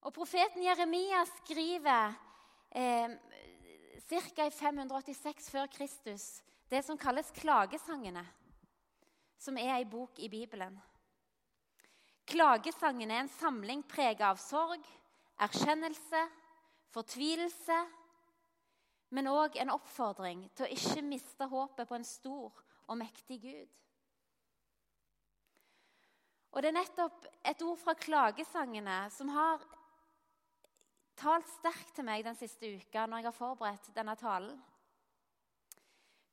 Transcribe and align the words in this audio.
Og 0.00 0.14
profeten 0.16 0.62
Jeremia 0.64 1.24
skriver 1.42 2.14
eh, 2.72 3.16
ca. 4.08 4.46
i 4.46 4.50
586 4.50 5.50
før 5.52 5.66
Kristus 5.66 6.40
det 6.70 6.84
som 6.86 6.98
kalles 6.98 7.32
klagesangene, 7.34 8.22
som 9.38 9.58
er 9.58 9.74
ei 9.74 9.84
bok 9.84 10.20
i 10.22 10.28
Bibelen. 10.30 10.76
Klagesangene 12.30 13.16
er 13.16 13.24
en 13.24 13.32
samling 13.32 13.82
preget 13.90 14.22
av 14.22 14.38
sorg, 14.38 14.84
erkjennelse, 15.42 16.20
fortvilelse, 16.94 17.78
men 19.10 19.26
òg 19.26 19.58
en 19.58 19.72
oppfordring 19.74 20.44
til 20.54 20.68
å 20.68 20.70
ikke 20.76 21.02
miste 21.02 21.50
håpet 21.50 21.88
på 21.90 21.98
en 21.98 22.06
stor 22.06 22.62
og 22.86 22.98
mektig 23.00 23.40
Gud. 23.42 23.76
Og 26.50 26.62
Det 26.62 26.70
er 26.70 26.78
nettopp 26.78 27.26
et 27.46 27.62
ord 27.62 27.78
fra 27.78 27.94
klagesangene 27.98 29.04
som 29.14 29.28
har 29.34 29.62
talt 31.20 31.48
sterkt 31.58 31.94
til 31.96 32.06
meg 32.06 32.24
den 32.24 32.38
siste 32.38 32.68
uka 32.80 33.04
når 33.06 33.20
jeg 33.20 33.28
har 33.28 33.36
forberedt 33.36 33.92
denne 33.96 34.16
talen. 34.18 34.56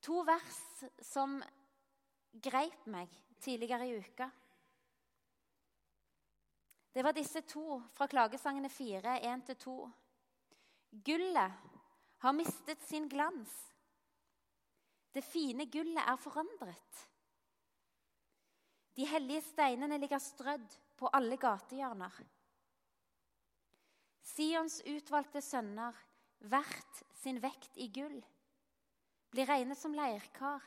To 0.08 0.22
vers 0.28 0.60
som 1.04 1.40
greip 2.32 2.86
meg 2.88 3.12
tidligere 3.44 3.88
i 3.88 3.98
uka. 3.98 4.30
Det 6.94 7.04
var 7.06 7.14
disse 7.14 7.44
to 7.46 7.82
fra 7.94 8.08
klagesangene 8.10 8.70
4, 8.74 9.20
1-2. 9.22 9.74
Gullet 11.06 11.76
har 12.24 12.34
mistet 12.34 12.82
sin 12.88 13.06
glans. 13.10 13.52
Det 15.14 15.22
fine 15.26 15.68
gullet 15.70 16.02
er 16.02 16.18
forandret. 16.22 17.04
De 18.98 19.06
hellige 19.06 19.44
steinene 19.52 20.00
ligger 20.02 20.22
strødd 20.22 20.74
på 20.98 21.10
alle 21.14 21.38
gatehjørner. 21.38 22.18
Sions 24.28 24.82
utvalgte 24.86 25.42
sønner, 25.42 25.96
hvert 26.52 27.04
sin 27.22 27.40
vekt 27.42 27.78
i 27.80 27.88
gull, 27.94 28.20
blir 29.32 29.48
regnet 29.50 29.80
som 29.80 29.96
leirkar, 29.96 30.66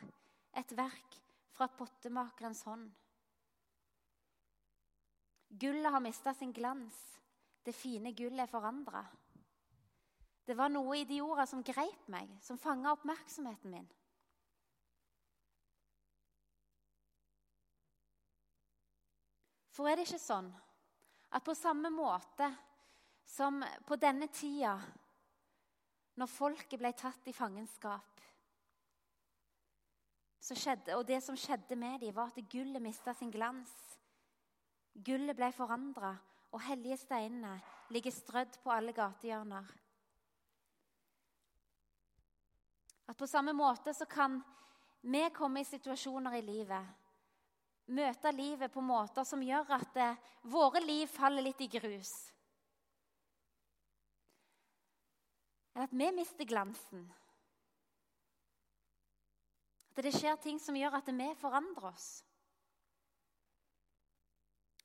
et 0.56 0.72
verk 0.76 1.18
fra 1.54 1.68
pottemakerens 1.76 2.64
hånd. 2.66 2.88
Gullet 5.60 5.92
har 5.92 6.02
mista 6.02 6.32
sin 6.34 6.54
glans, 6.56 6.96
det 7.66 7.76
fine 7.76 8.14
gullet 8.16 8.46
er 8.46 8.50
forandra. 8.50 9.04
Det 10.46 10.56
var 10.58 10.72
noe 10.72 10.96
i 10.98 11.06
de 11.06 11.20
orda 11.22 11.44
som 11.46 11.62
greip 11.62 12.08
meg, 12.10 12.30
som 12.42 12.58
fanga 12.58 12.94
oppmerksomheten 12.96 13.70
min. 13.70 13.88
For 19.70 19.86
er 19.86 20.00
det 20.00 20.08
ikke 20.08 20.22
sånn 20.22 20.50
at 21.30 21.44
på 21.46 21.54
samme 21.54 21.92
måte 21.94 22.48
som 23.30 23.62
på 23.86 23.96
denne 24.00 24.26
tida, 24.34 24.74
når 26.18 26.28
folket 26.30 26.80
ble 26.80 26.90
tatt 26.98 27.30
i 27.30 27.36
fangenskap 27.36 28.06
skjedde, 30.50 30.96
Og 30.96 31.04
det 31.06 31.20
som 31.22 31.36
skjedde 31.38 31.76
med 31.78 32.00
dem, 32.00 32.14
var 32.14 32.32
at 32.32 32.48
gullet 32.50 32.82
mista 32.82 33.12
sin 33.14 33.30
glans. 33.30 33.70
Gullet 34.94 35.36
ble 35.36 35.52
forandra, 35.54 36.16
og 36.50 36.64
hellige 36.64 36.96
steinene 36.96 37.60
ligger 37.94 38.10
strødd 38.10 38.58
på 38.64 38.72
alle 38.74 38.92
gatehjørner. 38.92 39.68
At 43.06 43.16
på 43.16 43.28
samme 43.30 43.52
måte 43.54 43.94
så 43.94 44.08
kan 44.10 44.40
vi 45.02 45.22
komme 45.30 45.60
i 45.60 45.68
situasjoner 45.68 46.34
i 46.40 46.42
livet 46.42 47.00
møte 47.90 48.32
livet 48.32 48.72
på 48.72 48.82
måter 48.84 49.26
som 49.26 49.42
gjør 49.42 49.74
at 49.76 49.96
eh, 49.98 50.18
våre 50.50 50.82
liv 50.84 51.08
faller 51.10 51.44
litt 51.44 51.60
i 51.64 51.70
grus. 51.70 52.12
Eller 55.80 55.88
at 55.88 55.92
vi 55.96 56.12
mister 56.12 56.44
glansen. 56.44 57.06
At 59.96 60.02
det 60.04 60.10
skjer 60.12 60.36
ting 60.36 60.58
som 60.60 60.76
gjør 60.76 60.98
at 60.98 61.06
vi 61.08 61.28
forandrer 61.40 61.86
oss. 61.88 62.08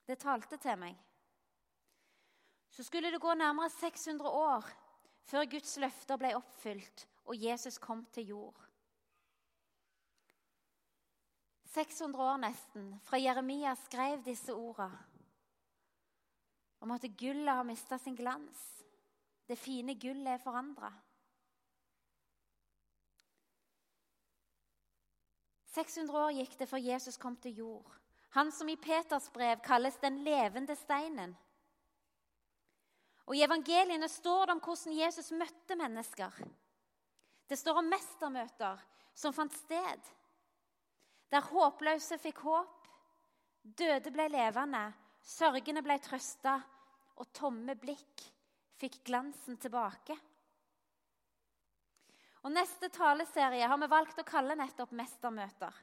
Det 0.07 0.16
talte 0.22 0.56
til 0.56 0.79
meg. 0.79 0.95
Så 2.72 2.85
skulle 2.88 3.11
det 3.11 3.19
gå 3.19 3.33
nærmere 3.35 3.67
600 3.75 4.29
år 4.29 4.69
før 5.28 5.50
Guds 5.51 5.75
løfter 5.83 6.22
ble 6.22 6.31
oppfylt 6.38 7.03
og 7.25 7.44
Jesus 7.44 7.75
kom 7.77 8.06
til 8.16 8.31
jord. 8.31 8.63
600 11.75 12.23
år 12.23 12.39
nesten 12.39 12.88
fra 13.03 13.19
Jeremia 13.19 13.75
skrev 13.83 14.23
disse 14.23 14.56
ordene 14.56 14.95
om 16.79 16.95
at 16.95 17.12
gullet 17.19 17.51
har 17.51 17.67
mista 17.67 18.00
sin 18.00 18.16
glans. 18.16 18.84
Det 19.45 19.57
fine 19.59 19.95
gullet 20.01 20.33
er 20.33 20.41
forandra. 20.41 20.89
600 25.75 26.19
år 26.23 26.33
gikk 26.39 26.57
det 26.59 26.69
før 26.72 26.81
Jesus 26.81 27.17
kom 27.22 27.35
til 27.41 27.61
jord. 27.61 27.95
Han 28.35 28.51
som 28.51 28.69
i 28.72 28.78
Peters 28.79 29.28
brev 29.31 29.59
kalles 29.63 29.97
den 30.01 30.22
levende 30.23 30.75
steinen. 30.75 31.35
Og 33.25 33.35
I 33.35 33.44
evangeliene 33.45 34.07
står 34.11 34.45
det 34.45 34.56
om 34.56 34.61
hvordan 34.63 34.97
Jesus 34.97 35.31
møtte 35.35 35.75
mennesker. 35.79 36.35
Det 37.50 37.57
står 37.59 37.81
om 37.81 37.89
mestermøter 37.91 38.81
som 39.16 39.33
fant 39.35 39.53
sted 39.56 40.13
der 41.31 41.41
håpløse 41.51 42.17
fikk 42.22 42.44
håp, 42.45 42.85
døde 43.63 44.12
ble 44.13 44.27
levende, 44.31 44.85
sørgende 45.25 45.81
ble 45.83 45.97
trøsta, 46.00 46.59
og 47.16 47.31
tomme 47.35 47.75
blikk 47.79 48.23
fikk 48.80 49.02
glansen 49.08 49.58
tilbake. 49.62 50.18
Og 52.46 52.53
Neste 52.53 52.91
taleserie 52.94 53.66
har 53.66 53.80
vi 53.81 53.90
valgt 53.90 54.19
å 54.22 54.28
kalle 54.28 54.56
nettopp 54.56 54.91
'Mestermøter'. 54.94 55.81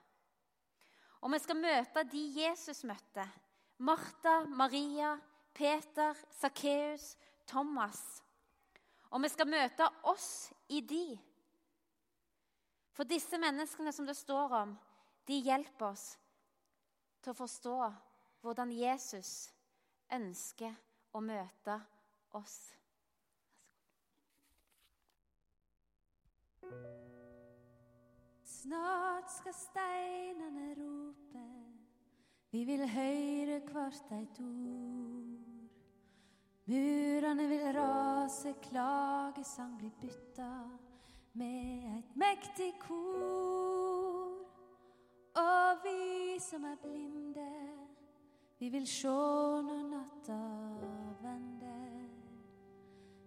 Og 1.22 1.32
vi 1.32 1.38
skal 1.38 1.58
møte 1.58 2.04
de 2.10 2.22
Jesus 2.34 2.84
møtte. 2.84 3.26
Martha, 3.78 4.44
Maria, 4.46 5.16
Peter, 5.54 6.14
Sakkeus, 6.38 7.16
Thomas. 7.46 8.22
Og 9.10 9.22
vi 9.22 9.28
skal 9.28 9.48
møte 9.50 9.88
oss 10.08 10.52
i 10.68 10.80
de. 10.80 11.18
For 12.92 13.08
disse 13.08 13.38
menneskene 13.38 13.92
som 13.92 14.06
det 14.06 14.16
står 14.16 14.54
om, 14.62 14.76
de 15.26 15.38
hjelper 15.46 15.86
oss 15.92 16.18
til 17.22 17.32
å 17.32 17.38
forstå 17.38 17.78
hvordan 18.42 18.72
Jesus 18.74 19.50
ønsker 20.12 20.74
å 21.14 21.22
møte 21.24 21.78
oss. 22.38 22.72
Snart 28.44 29.30
skal 29.30 29.54
steinene 29.54 30.68
rope, 30.78 31.46
vi 32.52 32.64
vil 32.68 32.84
høyre 32.88 33.60
kvart 33.66 34.12
eit 34.14 34.38
ord. 34.44 35.42
Murene 36.70 37.48
vil 37.50 37.64
rase, 37.74 38.54
klagesang 38.62 39.74
blir 39.80 39.90
bytta 40.00 40.52
med 41.32 41.98
et 41.98 42.16
mektig 42.16 42.70
kor. 42.86 44.38
Og 45.42 45.84
vi 45.84 46.38
som 46.40 46.64
er 46.64 46.78
blinde, 46.82 47.50
vi 48.58 48.68
vil 48.68 48.86
sjå 48.86 49.18
når 49.66 49.84
natta 49.90 50.40
vender. 51.22 52.08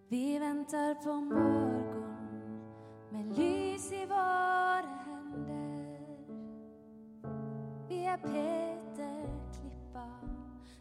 Vi 0.10 0.26
venter 0.40 0.96
på 1.04 1.20
morgen 1.20 1.75
med 3.16 3.38
lys 3.38 3.92
i 3.92 4.06
våre 4.06 4.90
hender. 5.06 6.00
Vi 7.90 8.04
er 8.04 8.18
Peter 8.18 9.30
Klippa 9.54 10.08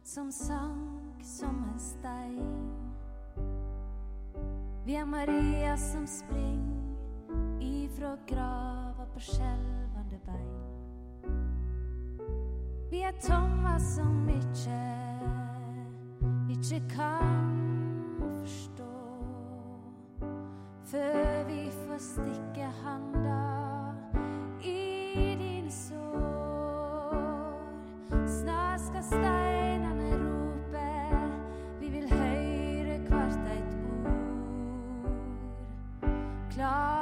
som 0.02 0.32
sank 0.32 1.22
som 1.22 1.62
en 1.72 1.78
stein. 1.78 2.70
Vi 4.84 4.94
er 4.94 5.04
Maria 5.04 5.76
som 5.76 6.06
springer 6.06 7.60
ifra 7.60 8.16
grava 8.26 9.06
på 9.14 9.20
skjelvende 9.20 10.20
bein. 10.26 10.60
Vi 12.90 13.00
er 13.02 13.14
Thomas 13.22 13.94
som 13.96 14.28
ikke, 14.28 14.82
ikke 16.50 16.82
kan 16.94 17.48
forstå. 18.18 18.92
Før 20.84 21.44
vi 21.48 21.70
får 21.70 21.83
stikke 21.98 22.68
handa 22.82 23.94
i 24.62 25.36
dine 25.38 25.70
sår. 25.70 27.14
Snart 28.26 28.80
skal 28.80 29.02
steinene 29.02 30.10
rope, 30.24 30.88
vi 31.80 31.88
vil 31.88 32.08
høre 32.10 32.98
hvert 33.08 33.46
eit 33.54 33.72
ord. 33.90 34.10
Klagesang 36.50 36.93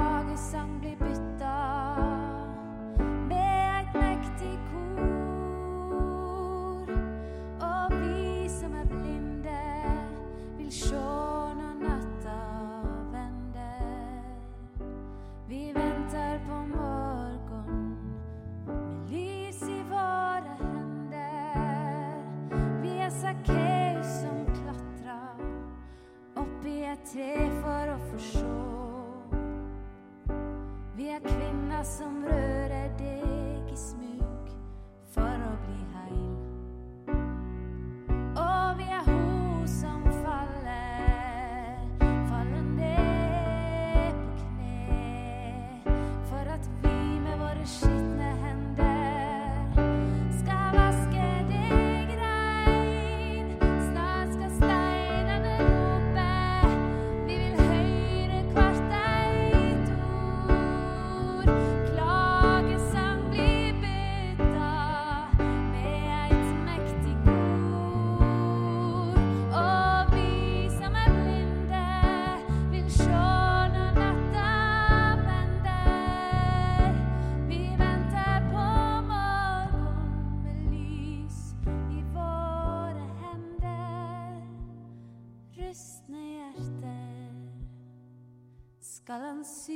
skal 89.03 89.21
han 89.21 89.45
sy 89.45 89.73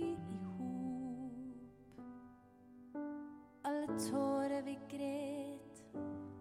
i 0.00 0.14
hop. 0.56 1.58
Alle 3.64 3.98
tårer 4.00 4.62
vi 4.64 4.78
gret, 4.88 5.82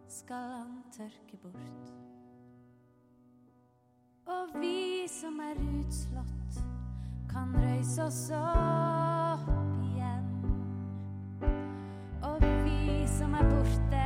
skal 0.08 0.46
han 0.54 0.78
tørke 0.96 1.38
bort. 1.44 1.92
Og 4.32 4.56
vi 4.62 5.08
som 5.12 5.42
er 5.44 5.60
utslått, 5.60 6.62
kan 7.28 7.52
røyse 7.60 8.06
oss 8.06 8.22
opp 8.32 9.52
igjen. 9.92 10.32
Og 12.32 12.48
vi 12.64 13.04
som 13.20 13.36
er 13.36 13.52
borte, 13.52 13.99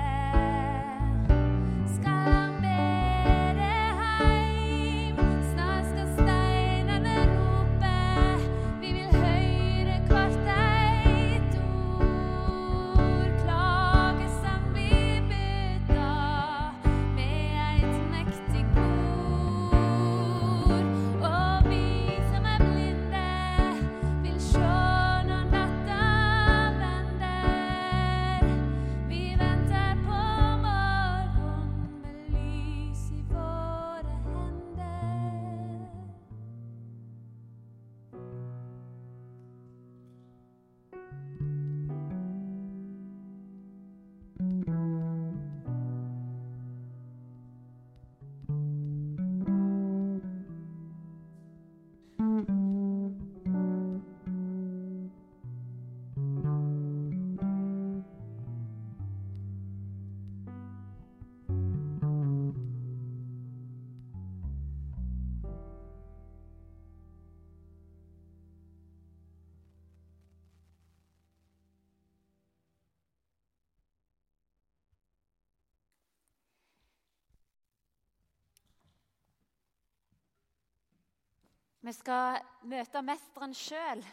Vi 81.84 81.92
skal 81.92 82.40
møte 82.72 83.02
mesteren 83.04 83.54
sjøl. 83.58 84.04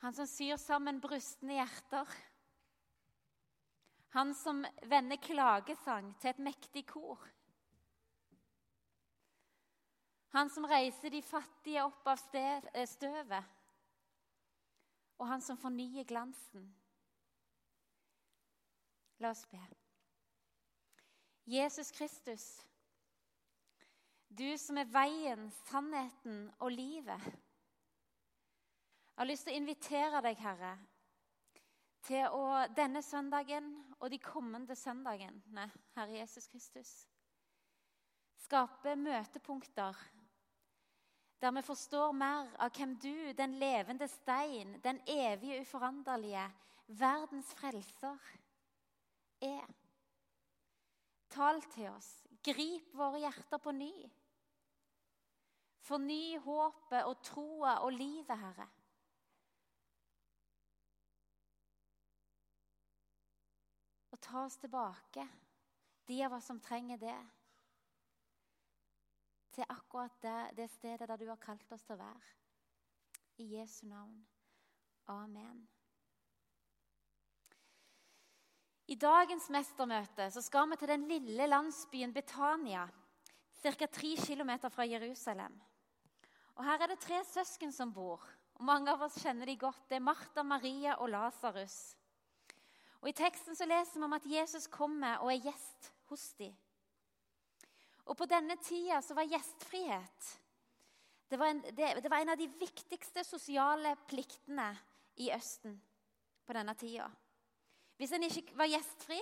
Han 0.00 0.14
som 0.16 0.28
syr 0.30 0.56
sammen 0.56 1.00
brustne 1.02 1.58
hjerter. 1.58 2.14
Han 4.16 4.32
som 4.34 4.62
vender 4.88 5.20
klagesang 5.20 6.14
til 6.20 6.30
et 6.30 6.40
mektig 6.46 6.86
kor. 6.88 7.20
Han 10.32 10.48
som 10.52 10.64
reiser 10.68 11.12
de 11.12 11.20
fattige 11.24 11.84
opp 11.84 12.08
av 12.08 12.22
eh, 12.40 12.86
støvet. 12.88 13.54
Og 15.18 15.26
han 15.28 15.44
som 15.44 15.58
fornyer 15.58 16.06
glansen. 16.08 16.64
La 19.18 19.32
oss 19.34 19.44
be. 19.50 19.60
Jesus 21.48 21.90
Kristus, 21.90 22.44
du 24.28 24.48
som 24.60 24.78
er 24.78 24.90
veien, 24.92 25.48
sannheten 25.68 26.46
og 26.60 26.72
livet. 26.72 27.24
Jeg 29.18 29.22
har 29.22 29.30
lyst 29.30 29.48
til 29.48 29.56
å 29.56 29.58
invitere 29.58 30.22
deg, 30.22 30.38
Herre, 30.38 30.74
til 32.06 32.28
å 32.32 32.44
denne 32.76 33.02
søndagen 33.02 33.72
og 33.98 34.12
de 34.12 34.20
kommende 34.22 34.76
søndagene, 34.78 35.66
Herre 35.96 36.20
Jesus 36.20 36.46
Kristus, 36.46 36.92
skape 38.44 38.94
møtepunkter 38.96 39.98
der 41.40 41.50
vi 41.54 41.62
forstår 41.62 42.12
mer 42.12 42.48
av 42.58 42.72
hvem 42.74 42.96
du, 42.98 43.32
den 43.38 43.58
levende 43.60 44.08
stein, 44.10 44.74
den 44.82 44.98
evige 45.06 45.60
uforanderlige, 45.62 46.48
verdens 46.98 47.52
frelser, 47.54 48.18
er. 49.40 49.68
Tal 51.30 51.62
til 51.70 51.92
oss. 51.92 52.08
Grip 52.42 52.94
våre 52.96 53.20
hjerter 53.22 53.62
på 53.62 53.74
ny. 53.76 53.92
Forny 55.84 56.38
håpet 56.42 57.06
og 57.08 57.22
troa 57.24 57.78
og 57.84 57.92
livet, 57.92 58.34
Herre. 58.38 58.66
Og 64.12 64.20
ta 64.20 64.44
oss 64.44 64.58
tilbake, 64.58 65.28
de 66.08 66.22
av 66.26 66.34
oss 66.38 66.48
som 66.50 66.60
trenger 66.60 66.98
det, 67.00 67.18
til 69.58 69.66
akkurat 69.68 70.22
det, 70.22 70.38
det 70.56 70.70
stedet 70.70 71.08
der 71.08 71.16
du 71.16 71.26
har 71.28 71.40
kalt 71.42 71.72
oss 71.72 71.82
til 71.86 71.96
å 71.96 72.02
være. 72.02 72.36
I 73.42 73.46
Jesu 73.56 73.86
navn. 73.86 74.20
Amen. 75.08 75.64
I 78.88 78.96
dagens 78.96 79.50
mestermøte 79.52 80.30
så 80.32 80.40
skal 80.40 80.70
vi 80.70 80.78
til 80.80 80.88
den 80.88 81.08
lille 81.10 81.46
landsbyen 81.46 82.14
Betania, 82.14 82.86
ca. 83.62 83.86
3 83.86 84.16
km 84.16 84.52
fra 84.70 84.86
Jerusalem. 84.86 85.60
Og 86.58 86.64
Her 86.64 86.82
er 86.82 86.92
det 86.92 87.00
tre 87.00 87.22
søsken 87.24 87.72
som 87.72 87.92
bor. 87.92 88.22
og 88.54 88.64
Mange 88.64 88.90
av 88.90 89.02
oss 89.02 89.18
kjenner 89.22 89.46
de 89.46 89.56
godt. 89.56 89.88
Det 89.88 89.96
er 89.96 90.04
Martha, 90.04 90.42
Maria 90.42 90.96
og 90.98 91.10
Lasarus. 91.10 91.96
Og 93.00 93.08
I 93.08 93.14
teksten 93.14 93.54
så 93.54 93.66
leser 93.66 94.00
vi 94.00 94.04
om 94.04 94.16
at 94.16 94.26
Jesus 94.26 94.66
kommer 94.66 95.22
og 95.22 95.30
er 95.32 95.44
gjest 95.50 95.92
hos 96.10 96.32
dem. 96.38 96.56
Og 98.06 98.16
På 98.16 98.26
denne 98.26 98.56
tida 98.56 99.02
så 99.02 99.14
var 99.14 99.28
gjestfrihet 99.28 100.34
det 101.28 101.36
var, 101.36 101.50
en, 101.52 101.58
det, 101.60 101.88
det 102.02 102.08
var 102.08 102.22
en 102.22 102.32
av 102.32 102.38
de 102.40 102.46
viktigste 102.56 103.20
sosiale 103.24 103.90
pliktene 104.08 104.70
i 105.20 105.28
Østen 105.34 105.74
på 106.46 106.54
denne 106.56 106.72
tida. 106.78 107.04
Hvis 108.00 108.14
en 108.16 108.24
ikke 108.24 108.56
var 108.56 108.70
gjestfri, 108.70 109.18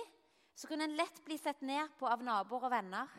så 0.55 0.69
kunne 0.69 0.87
en 0.87 0.95
lett 0.95 1.19
bli 1.25 1.35
sett 1.35 1.59
ned 1.67 1.91
på 1.99 2.07
av 2.07 2.23
naboer 2.23 2.69
og 2.69 2.71
venner. 2.71 3.11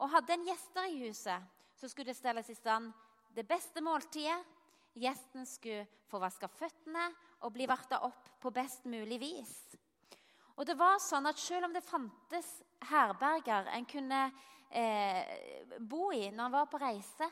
Og 0.00 0.08
hadde 0.14 0.32
en 0.32 0.46
gjester 0.48 0.88
i 0.88 1.02
huset, 1.04 1.48
så 1.76 1.88
skulle 1.88 2.10
det 2.12 2.18
stelles 2.18 2.48
i 2.50 2.56
stand 2.56 2.88
det 3.36 3.44
beste 3.48 3.82
måltidet. 3.84 4.38
Gjesten 4.96 5.46
skulle 5.46 5.86
få 6.10 6.18
vaska 6.18 6.48
føttene 6.50 7.04
og 7.46 7.52
bli 7.54 7.68
varta 7.70 8.00
opp 8.08 8.32
på 8.40 8.50
best 8.52 8.88
mulig 8.90 9.20
vis. 9.22 9.52
Og 10.58 10.66
det 10.66 10.74
var 10.76 10.98
sånn 11.00 11.28
at 11.30 11.38
Selv 11.38 11.68
om 11.68 11.72
det 11.72 11.84
fantes 11.84 12.48
herberger 12.90 13.70
en 13.76 13.86
kunne 13.88 14.24
eh, 14.70 15.76
bo 15.78 16.10
i 16.12 16.30
når 16.30 16.44
en 16.48 16.56
var 16.56 16.66
på 16.72 16.80
reise, 16.82 17.28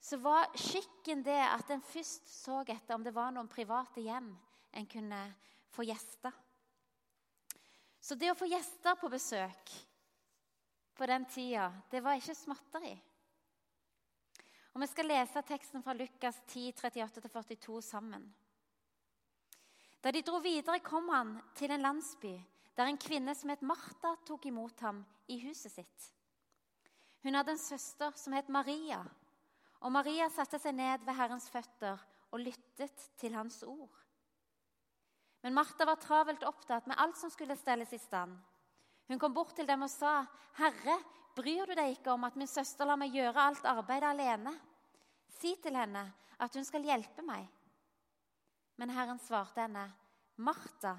så 0.00 0.18
var 0.22 0.48
skikken 0.54 1.22
det 1.26 1.38
at 1.42 1.70
en 1.70 1.82
først 1.82 2.30
så 2.30 2.62
etter 2.62 2.94
om 2.94 3.04
det 3.04 3.14
var 3.14 3.32
noen 3.34 3.50
private 3.50 4.00
hjem 4.00 4.30
en 4.76 4.86
kunne 4.86 5.20
få 5.74 5.86
gjester. 5.86 6.32
Så 8.00 8.14
det 8.14 8.30
å 8.30 8.38
få 8.38 8.46
gjester 8.46 8.94
på 9.00 9.10
besøk 9.10 9.72
på 10.96 11.06
den 11.06 11.24
tida, 11.28 11.70
det 11.90 12.00
var 12.04 12.16
ikke 12.18 12.34
småtteri. 12.34 12.94
Og 14.74 14.80
Vi 14.80 14.86
skal 14.90 15.08
lese 15.08 15.42
teksten 15.42 15.82
fra 15.82 15.94
Lukas 15.96 16.42
10, 16.46 16.72
38-42 16.72 17.80
sammen. 17.80 18.26
Da 20.04 20.10
de 20.10 20.22
dro 20.22 20.38
videre, 20.38 20.80
kom 20.80 21.08
han 21.08 21.38
til 21.56 21.70
en 21.70 21.82
landsby 21.82 22.34
der 22.76 22.90
en 22.90 22.98
kvinne 23.00 23.34
som 23.34 23.50
het 23.50 23.62
Martha, 23.64 24.12
tok 24.28 24.46
imot 24.46 24.80
ham 24.84 25.00
i 25.32 25.38
huset 25.46 25.72
sitt. 25.72 26.08
Hun 27.24 27.34
hadde 27.34 27.54
en 27.54 27.58
søster 27.58 28.12
som 28.20 28.34
het 28.36 28.50
Maria, 28.52 29.00
og 29.80 29.92
Maria 29.92 30.28
satte 30.30 30.60
seg 30.60 30.76
ned 30.76 31.04
ved 31.06 31.16
Herrens 31.16 31.48
føtter 31.50 32.02
og 32.30 32.42
lyttet 32.42 33.08
til 33.16 33.34
hans 33.34 33.62
ord. 33.64 34.02
Men 35.40 35.56
Martha 35.56 35.86
var 35.88 36.00
travelt 36.02 36.44
opptatt 36.44 36.86
med 36.86 37.00
alt 37.00 37.16
som 37.16 37.32
skulle 37.32 37.56
stelles 37.56 37.92
i 37.96 38.00
stand. 38.02 38.36
Hun 39.08 39.18
kom 39.18 39.34
bort 39.34 39.54
til 39.56 39.66
dem 39.66 39.82
og 39.82 39.90
sa, 39.90 40.26
'Herre, 40.58 40.98
bryr 41.36 41.66
du 41.66 41.74
deg 41.74 41.96
ikke 41.96 42.12
om 42.12 42.24
at 42.24 42.36
min 42.36 42.46
søster 42.46 42.84
lar 42.84 42.96
meg 42.96 43.12
gjøre 43.12 43.42
alt 43.42 43.64
arbeidet 43.64 44.08
alene?' 44.08 44.60
'Si 45.28 45.56
til 45.62 45.76
henne 45.76 46.12
at 46.40 46.54
hun 46.54 46.64
skal 46.64 46.82
hjelpe 46.82 47.22
meg.' 47.22 47.48
Men 48.76 48.90
Herren 48.90 49.18
svarte 49.18 49.60
henne, 49.60 49.92
'Martha, 50.36 50.96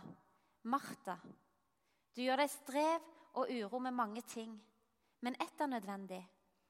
Martha, 0.63 1.17
du 2.15 2.21
gjør 2.21 2.41
deg 2.41 2.49
strev 2.49 3.01
og 3.33 3.51
uro 3.53 3.79
med 3.79 3.93
mange 3.93 4.21
ting, 4.21 4.55
men 5.21 5.35
ett 5.41 5.61
er 5.61 5.67
nødvendig. 5.67 6.23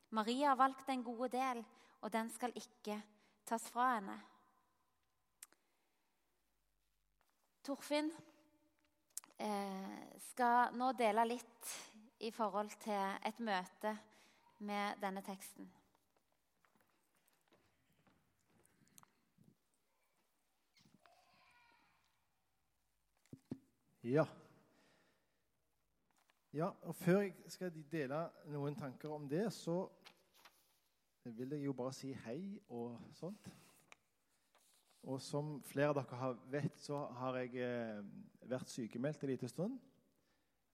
Maria 0.10 0.50
har 0.50 0.56
valgt 0.56 0.90
en 0.90 1.04
gode 1.04 1.30
del, 1.30 1.66
og 2.02 2.14
den 2.14 2.30
skal 2.30 2.52
ikke 2.56 3.02
tas 3.46 3.70
fra 3.72 3.94
henne. 3.96 4.18
Torfinn 7.64 8.12
skal 10.32 10.74
nå 10.74 10.92
dele 10.98 11.26
litt 11.30 11.74
i 12.26 12.32
forhold 12.34 12.72
til 12.82 13.28
et 13.30 13.40
møte 13.46 13.92
med 14.66 14.98
denne 15.02 15.22
teksten. 15.22 15.68
Ja. 24.08 24.24
ja. 26.54 26.70
Og 26.82 26.96
før 26.96 27.22
jeg 27.22 27.34
skal 27.52 27.74
dele 27.92 28.20
noen 28.54 28.76
tanker 28.76 29.12
om 29.12 29.28
det, 29.30 29.50
så 29.54 29.82
vil 31.26 31.52
jeg 31.58 31.66
jo 31.66 31.74
bare 31.76 31.94
si 31.94 32.14
hei 32.24 32.40
og 32.70 32.96
sånt. 33.18 33.50
Og 35.08 35.22
som 35.24 35.58
flere 35.64 35.94
av 35.94 35.96
dere 35.96 36.20
har 36.20 36.40
vet, 36.52 36.80
så 36.84 37.06
har 37.16 37.38
jeg 37.40 37.62
eh, 37.64 38.00
vært 38.52 38.72
sykemeldt 38.72 39.22
en 39.24 39.30
liten 39.32 39.52
stund. 39.52 39.78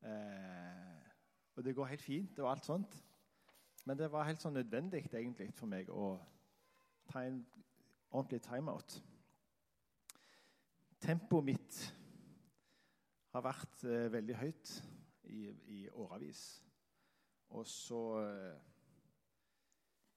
Eh, 0.01 1.01
og 1.53 1.63
det 1.63 1.75
går 1.77 1.91
helt 1.91 2.01
fint 2.01 2.39
og 2.41 2.49
alt 2.49 2.65
sånt. 2.65 2.95
Men 3.85 3.99
det 3.99 4.09
var 4.11 4.25
helt 4.25 4.41
sånn 4.41 4.55
nødvendig 4.57 5.03
egentlig 5.11 5.51
for 5.53 5.69
meg 5.69 5.91
å 5.93 6.15
ta 7.11 7.21
en 7.27 7.43
ordentlig 8.09 8.41
timeout. 8.45 8.95
Tempoet 11.03 11.45
mitt 11.51 11.79
har 13.35 13.45
vært 13.45 13.83
eh, 13.85 14.07
veldig 14.13 14.37
høyt 14.39 14.75
i, 15.29 15.49
i 15.77 15.81
årevis. 15.93 16.41
Og 17.53 17.67
så 17.69 18.01
eh, 18.23 18.69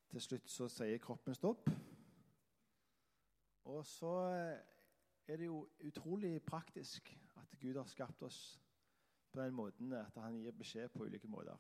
Til 0.07 0.23
slutt 0.23 0.49
så 0.49 0.69
sier 0.71 1.03
kroppen 1.03 1.35
stopp. 1.37 1.69
Og 3.77 3.87
så 3.87 4.13
eh, 4.33 4.59
er 5.29 5.37
det 5.37 5.47
jo 5.47 5.69
utrolig 5.85 6.43
praktisk 6.43 7.11
at 7.37 7.59
Gud 7.61 7.77
har 7.77 7.85
skapt 7.85 8.23
oss 8.23 8.61
på 9.33 9.41
den 9.43 9.53
måten 9.53 9.93
at 9.93 10.17
han 10.17 10.39
gir 10.41 10.55
beskjed 10.57 10.89
på 10.89 11.05
ulike 11.05 11.29
måter. 11.29 11.57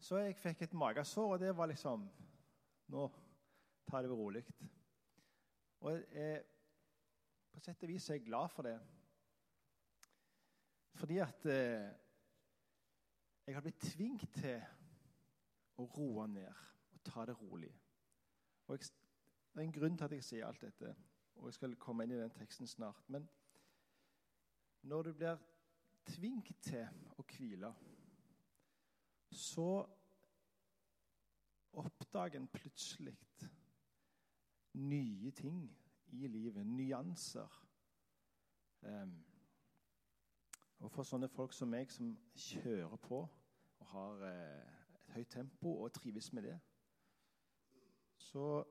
Så 0.00 0.16
jeg 0.22 0.36
fikk 0.36 0.62
et 0.62 0.72
magesår, 0.74 1.32
og 1.32 1.40
det 1.40 1.56
var 1.56 1.66
liksom 1.66 2.08
Nå 2.88 3.08
tar 3.90 4.02
det 4.02 4.10
rolig. 4.10 4.44
Og 5.80 5.92
jeg, 6.14 6.44
på 7.52 7.60
sett 7.60 7.82
og 7.82 7.90
vis 7.90 8.06
er 8.10 8.14
jeg 8.14 8.28
glad 8.28 8.48
for 8.48 8.62
det. 8.62 8.76
Fordi 10.94 11.18
at 11.18 11.46
eh, 11.50 11.88
jeg 13.46 13.54
har 13.54 13.64
blitt 13.66 13.82
tvunget 13.82 14.38
til 14.38 14.62
å 15.82 15.88
roe 15.96 16.28
ned 16.30 16.62
og 16.94 17.02
ta 17.10 17.26
det 17.26 17.34
rolig. 17.40 17.72
Og 18.68 18.78
jeg, 18.78 18.88
Det 19.52 19.62
er 19.62 19.66
en 19.66 19.76
grunn 19.80 19.98
til 19.98 20.04
at 20.04 20.12
jeg 20.12 20.24
sier 20.24 20.46
alt 20.46 20.62
dette, 20.62 20.94
og 21.36 21.46
jeg 21.48 21.54
skal 21.54 21.76
komme 21.76 22.04
inn 22.04 22.14
i 22.16 22.20
den 22.20 22.32
teksten 22.34 22.66
snart. 22.66 23.04
Men 23.08 23.28
når 24.82 25.02
du 25.02 25.12
blir 25.12 25.38
tvunget 26.06 26.56
til 26.62 26.86
å 27.18 27.24
hvile, 27.26 27.72
så 29.30 29.70
oppdager 31.76 32.40
en 32.40 32.48
plutselig 32.48 33.16
nye 34.76 35.30
ting 35.30 35.78
i 36.08 36.26
livet. 36.26 36.66
Nyanser. 36.66 37.62
Um, 38.82 39.24
og 40.78 40.92
for 40.92 41.08
sånne 41.08 41.28
folk 41.28 41.54
som 41.56 41.72
meg, 41.72 41.90
som 41.92 42.12
kjører 42.36 42.96
på 43.00 43.22
og 43.76 43.86
har 43.92 44.24
eh, 44.28 44.74
et 44.94 45.10
høyt 45.14 45.30
tempo 45.32 45.72
og 45.82 45.92
trives 45.92 46.32
med 46.32 46.42
det, 46.48 46.56
så 48.18 48.64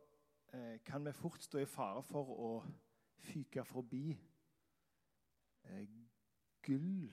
kan 0.86 1.06
vi 1.06 1.12
fort 1.12 1.44
stå 1.44 1.60
i 1.60 1.68
fare 1.68 2.04
for 2.04 2.30
å 2.40 2.50
fyke 3.26 3.64
forbi 3.66 4.14
eh, 5.70 5.86
gull 6.66 7.10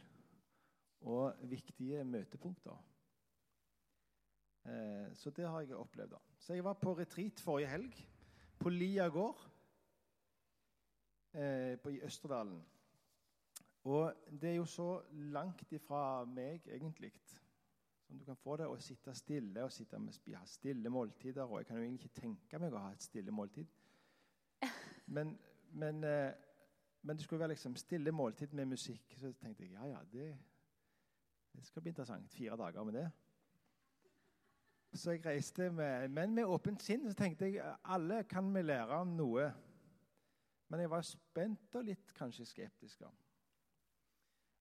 og 1.00 1.38
viktige 1.50 2.04
møtepunkter. 2.04 2.76
Eh, 4.64 5.14
så 5.14 5.30
det 5.30 5.48
har 5.48 5.60
jeg 5.60 5.76
opplevd. 5.76 6.10
da. 6.10 6.20
Så 6.38 6.54
jeg 6.54 6.64
var 6.64 6.78
på 6.78 6.94
retreat 6.98 7.40
forrige 7.40 7.68
helg, 7.68 8.08
på 8.58 8.70
Lia 8.70 9.08
gård 9.08 9.40
eh, 11.34 11.74
i 11.90 12.00
Østerdalen. 12.02 12.60
Og 13.84 14.14
det 14.30 14.50
er 14.50 14.54
jo 14.60 14.64
så 14.64 15.02
langt 15.10 15.72
ifra 15.72 16.24
meg, 16.24 16.68
egentlig, 16.68 17.10
som 18.12 18.18
du 18.18 18.24
kan 18.24 18.36
få 18.36 18.58
det, 18.60 18.66
å 18.68 18.76
sitte 18.76 19.14
stille 19.16 19.62
og 19.64 19.72
sitte 19.72 19.96
med, 19.96 20.16
ha 20.36 20.44
stille 20.44 20.90
måltider. 20.92 21.46
Og 21.46 21.62
jeg 21.62 21.68
kan 21.68 21.78
jo 21.78 21.84
egentlig 21.86 22.10
ikke 22.10 22.20
tenke 22.20 22.58
meg 22.60 22.74
å 22.76 22.82
ha 22.84 22.90
et 22.92 23.04
stille 23.04 23.32
måltid. 23.32 23.70
Men, 25.16 25.32
men, 25.72 26.04
eh, 26.04 26.32
men 27.02 27.16
det 27.16 27.24
skulle 27.24 27.40
være 27.40 27.54
liksom 27.54 27.74
stille 27.76 28.12
måltid 28.12 28.52
med 28.56 28.68
musikk. 28.70 29.14
Så 29.18 29.32
tenkte 29.40 29.64
jeg 29.64 29.72
ja, 29.72 29.86
ja, 29.90 29.98
det, 30.12 30.28
det 31.52 31.64
skal 31.66 31.82
bli 31.82 31.90
interessant. 31.90 32.30
Fire 32.32 32.56
dager 32.56 32.84
med 32.84 32.96
det. 32.96 33.06
Så 34.94 35.16
jeg 35.16 35.24
reiste 35.26 35.70
med, 35.72 36.08
Men 36.08 36.34
med 36.36 36.44
åpent 36.44 36.84
sinn 36.84 37.08
så 37.08 37.16
tenkte 37.16 37.48
jeg 37.48 37.74
alle 37.84 38.22
kan 38.28 38.52
vi 38.54 38.62
lære 38.62 39.00
om 39.02 39.16
noe. 39.16 39.48
Men 40.68 40.84
jeg 40.84 40.92
var 40.92 41.08
spent 41.08 41.80
og 41.80 41.88
litt 41.88 42.14
kanskje 42.16 42.46
skeptisk. 42.48 43.00
da. 43.00 43.10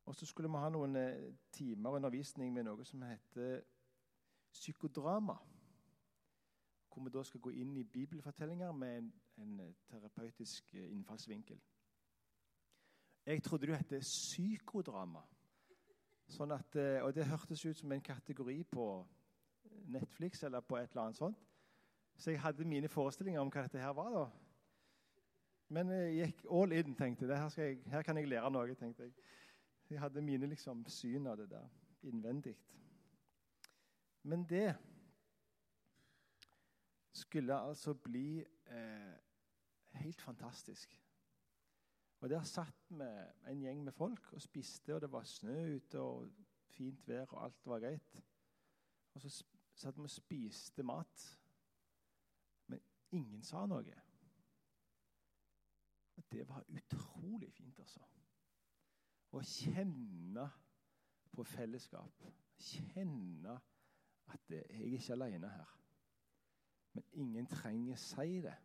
Og 0.06 0.16
så 0.16 0.26
skulle 0.26 0.50
vi 0.50 0.58
ha 0.58 0.70
noen 0.70 0.96
eh, 0.96 1.34
timer 1.52 1.90
undervisning 1.90 2.54
med 2.54 2.66
noe 2.66 2.86
som 2.86 3.04
heter 3.06 3.62
psykodrama. 4.52 5.38
Hvor 6.92 7.04
vi 7.04 7.14
da 7.14 7.24
skal 7.24 7.40
gå 7.40 7.50
inn 7.50 7.78
i 7.78 7.84
bibelfortellinger 7.84 8.72
med 8.72 8.98
en, 8.98 9.12
en 9.38 9.60
eh, 9.60 9.76
terapeutisk 9.90 10.74
eh, 10.74 10.90
innfallsvinkel. 10.92 11.62
Jeg 13.26 13.44
trodde 13.44 13.68
det 13.68 13.78
het 13.78 13.94
psykodrama. 14.02 15.22
Sånn 16.32 16.52
at, 16.56 16.76
og 17.04 17.12
det 17.14 17.28
hørtes 17.28 17.66
ut 17.66 17.78
som 17.78 17.92
en 17.92 18.02
kategori 18.02 18.64
på 18.72 18.86
Netflix 19.92 20.44
eller 20.48 20.64
på 20.64 20.78
et 20.80 20.90
eller 20.90 21.04
annet 21.04 21.20
sånt. 21.20 21.42
Så 22.16 22.32
jeg 22.32 22.40
hadde 22.42 22.66
mine 22.66 22.88
forestillinger 22.90 23.42
om 23.44 23.52
hva 23.52 23.66
dette 23.66 23.82
her 23.84 23.92
var. 23.94 24.10
da. 24.16 24.24
Men 25.76 25.92
jeg 25.92 26.32
gikk 26.32 26.46
all 26.50 26.72
in. 26.72 26.96
tenkte 26.96 27.28
jeg. 27.28 27.38
Her, 27.38 27.54
jeg, 27.58 27.84
her 27.92 28.02
kan 28.02 28.18
jeg 28.18 28.32
lære 28.32 28.52
noe. 28.52 28.76
tenkte 28.80 29.04
jeg. 29.04 29.14
Jeg 29.92 30.00
hadde 30.00 30.22
mine 30.22 30.48
liksom, 30.48 30.86
syn 30.88 31.28
av 31.28 31.36
det 31.38 31.50
der 31.52 31.68
innvendig. 32.08 32.56
Men 34.24 34.46
det 34.50 34.76
skulle 37.12 37.58
altså 37.60 37.94
bli 37.94 38.40
eh, 38.66 39.16
helt 39.92 40.22
fantastisk. 40.22 41.02
Og 42.20 42.30
Der 42.30 42.44
satt 42.44 42.86
vi 42.90 43.04
en 43.50 43.62
gjeng 43.62 43.84
med 43.84 43.92
folk 43.92 44.34
og 44.34 44.42
spiste, 44.42 44.96
og 44.96 45.02
det 45.02 45.12
var 45.12 45.24
snø 45.24 45.76
ute 45.76 46.00
og 46.00 46.32
fint 46.70 47.08
vær, 47.08 47.26
og 47.26 47.44
alt 47.44 47.66
var 47.66 47.80
greit. 47.80 48.24
Og 49.14 49.22
så 49.22 49.44
satt 49.76 49.98
vi 49.98 50.04
og 50.04 50.10
spiste 50.10 50.84
mat, 50.84 51.28
men 52.68 52.80
ingen 53.12 53.44
sa 53.44 53.66
noe. 53.66 54.00
Og 56.16 56.24
det 56.32 56.48
var 56.48 56.64
utrolig 56.70 57.54
fint, 57.54 57.80
altså 57.80 58.21
å 59.32 59.42
kjenne 59.46 60.48
på 61.32 61.44
fellesskap. 61.48 62.26
Kjenne 62.62 63.56
at 64.32 64.52
jeg 64.52 64.66
er 64.70 64.98
ikke 64.98 65.16
alene 65.16 65.50
her. 65.52 65.78
Men 66.94 67.08
ingen 67.24 67.48
trenger 67.48 68.00
si 68.00 68.42
det. 68.44 68.58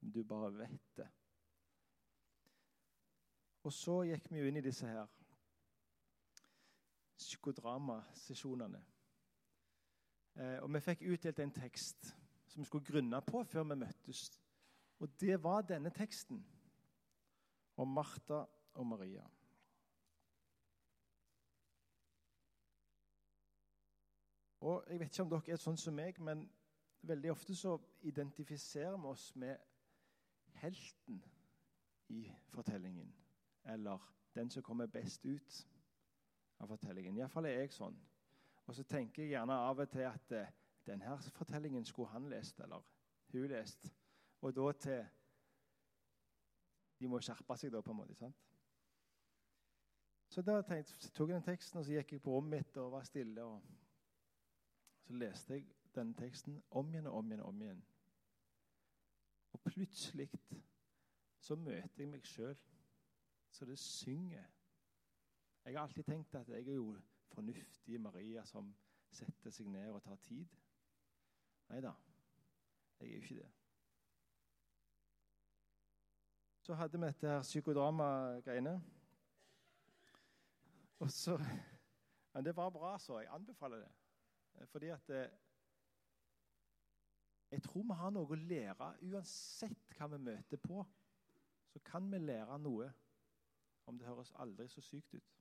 Du 0.00 0.22
bare 0.24 0.52
vet 0.58 0.96
det. 0.96 1.08
Og 3.64 3.72
så 3.72 4.02
gikk 4.08 4.30
vi 4.32 4.40
jo 4.40 4.48
inn 4.48 4.56
i 4.56 4.64
disse 4.64 4.88
her 4.88 5.08
psykodramasesjonene. 7.20 8.80
Eh, 10.40 10.56
og 10.62 10.70
vi 10.72 10.80
fikk 10.84 11.04
utdelt 11.12 11.42
en 11.44 11.52
tekst 11.52 12.14
som 12.48 12.62
vi 12.62 12.68
skulle 12.68 12.86
grunne 12.86 13.20
på 13.26 13.42
før 13.44 13.68
vi 13.68 13.76
møttes. 13.82 14.30
Og 15.00 15.12
det 15.20 15.36
var 15.42 15.66
denne 15.68 15.92
teksten 15.92 16.40
om 17.76 17.92
Martha 17.96 18.44
og 18.74 18.86
Maria. 18.86 19.26
Og 24.60 24.84
Jeg 24.88 25.00
vet 25.00 25.06
ikke 25.06 25.22
om 25.22 25.30
dere 25.30 25.52
er 25.52 25.60
sånn 25.60 25.78
som 25.80 25.94
meg, 25.96 26.18
men 26.20 26.44
veldig 27.08 27.30
ofte 27.32 27.54
så 27.56 27.78
identifiserer 28.04 28.98
vi 29.00 29.08
oss 29.08 29.30
med 29.40 29.56
helten 30.60 31.22
i 32.12 32.26
fortellingen. 32.52 33.14
Eller 33.64 34.04
den 34.34 34.50
som 34.50 34.62
kommer 34.62 34.86
best 34.86 35.24
ut 35.24 35.60
av 36.58 36.68
fortellingen. 36.68 37.16
Iallfall 37.16 37.48
er 37.48 37.62
jeg 37.62 37.72
sånn. 37.72 37.96
Og 38.66 38.76
så 38.76 38.84
tenker 38.84 39.22
jeg 39.22 39.32
gjerne 39.32 39.56
av 39.56 39.80
og 39.80 39.88
til 39.90 40.04
at 40.06 40.36
eh, 40.36 40.52
denne 40.86 41.16
fortellingen 41.34 41.84
skulle 41.84 42.12
han 42.12 42.28
lest, 42.28 42.60
eller 42.60 42.84
hun 43.32 43.48
lest. 43.48 43.90
Og 44.40 44.54
da 44.56 44.72
til 44.72 45.02
De 47.00 47.08
må 47.08 47.16
skjerpe 47.24 47.56
seg, 47.56 47.70
da, 47.72 47.80
på 47.80 47.94
en 47.94 47.96
måte. 47.96 48.14
sant? 48.14 48.36
Så 50.28 50.42
da 50.44 50.58
tenkte, 50.62 51.08
tok 51.16 51.30
jeg 51.30 51.38
den 51.38 51.46
teksten 51.46 51.80
og 51.80 51.86
så 51.86 51.94
gikk 51.94 52.12
jeg 52.12 52.22
på 52.22 52.34
rommet 52.34 52.58
mitt 52.60 52.76
og 52.76 52.92
var 52.92 53.06
stille. 53.08 53.42
og 53.42 53.79
så 55.10 55.16
leste 55.16 55.54
jeg 55.54 55.64
denne 55.94 56.14
teksten 56.14 56.60
om 56.70 56.90
igjen 56.92 57.06
og 57.10 57.16
om 57.18 57.30
igjen 57.30 57.40
og 57.42 57.48
om 57.48 57.62
igjen. 57.62 57.78
Og 59.52 59.60
plutselig 59.60 60.28
så 61.42 61.56
møter 61.58 61.98
jeg 61.98 62.10
meg 62.12 62.26
sjøl 62.30 62.54
så 63.50 63.66
det 63.66 63.78
synger. 63.82 64.44
Jeg 65.64 65.74
har 65.74 65.82
alltid 65.82 66.06
tenkt 66.06 66.34
at 66.38 66.48
jeg 66.48 66.68
er 66.68 66.76
jo 66.78 66.94
fornuftige 67.32 67.98
Maria 67.98 68.44
som 68.46 68.70
setter 69.10 69.50
seg 69.50 69.66
ned 69.66 69.90
og 69.90 69.98
tar 70.04 70.20
tid. 70.22 70.46
Nei 71.72 71.80
da, 71.82 71.90
jeg 73.00 73.08
er 73.08 73.16
jo 73.16 73.22
ikke 73.24 73.40
det. 73.40 73.50
Så 76.62 76.78
hadde 76.78 77.00
vi 77.00 77.06
dette 77.08 77.34
her 77.34 77.42
psykodrama-greiene. 77.42 78.76
Og 81.00 81.10
så 81.10 81.34
Men 82.32 82.44
det 82.44 82.56
var 82.56 82.70
bra, 82.70 82.98
så. 82.98 83.18
Jeg 83.18 83.34
anbefaler 83.34 83.82
det. 83.82 83.90
Fordi 84.70 84.88
at 84.88 85.10
eh, 85.10 85.30
Jeg 87.50 87.62
tror 87.62 87.82
vi 87.82 87.94
har 87.98 88.10
noe 88.14 88.30
å 88.30 88.38
lære. 88.38 88.92
Uansett 89.10 89.96
hva 89.96 90.06
vi 90.12 90.18
møter 90.22 90.60
på, 90.62 90.84
så 91.66 91.80
kan 91.84 92.06
vi 92.12 92.18
lære 92.22 92.58
noe 92.62 92.92
om 93.90 93.98
det 93.98 94.06
høres 94.06 94.30
aldri 94.38 94.68
så 94.70 94.80
sykt 94.80 95.14
ut. 95.14 95.36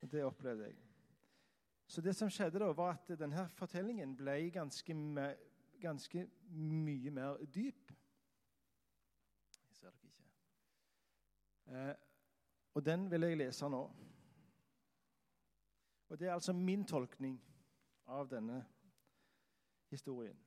Og 0.00 0.10
Det 0.12 0.24
opplevde 0.24 0.64
jeg. 0.64 0.78
Så 1.86 2.00
det 2.00 2.14
som 2.16 2.30
skjedde 2.32 2.58
da, 2.58 2.70
var 2.72 2.94
at 2.94 3.12
denne 3.18 3.44
fortellingen 3.58 4.16
ble 4.16 4.38
ganske, 4.50 4.94
ganske 5.80 6.24
mye 6.48 7.10
mer 7.12 7.44
dyp. 7.44 7.92
Jeg 9.68 9.76
ser 9.76 9.90
dere 9.90 10.08
ikke. 10.08 10.30
Eh, 11.66 11.94
og 12.74 12.86
den 12.86 13.10
vil 13.10 13.28
jeg 13.28 13.38
lese 13.38 13.68
nå. 13.68 13.82
Og 16.14 16.20
Det 16.20 16.28
er 16.28 16.32
altså 16.32 16.52
min 16.52 16.84
tolkning 16.84 17.40
av 18.06 18.28
denne 18.30 18.60
historien. 19.90 20.38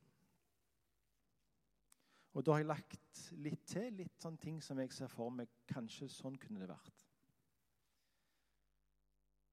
Og 2.32 2.46
da 2.46 2.50
har 2.50 2.58
jeg 2.58 2.66
lagt 2.66 3.18
litt 3.36 3.66
til, 3.68 3.90
litt 3.92 4.16
sånne 4.16 4.40
ting 4.40 4.62
som 4.64 4.78
jeg 4.80 4.94
ser 4.96 5.12
for 5.12 5.28
meg. 5.28 5.50
Kanskje 5.68 6.08
sånn 6.08 6.38
kunne 6.40 6.62
det 6.62 6.70
vært. 6.70 7.02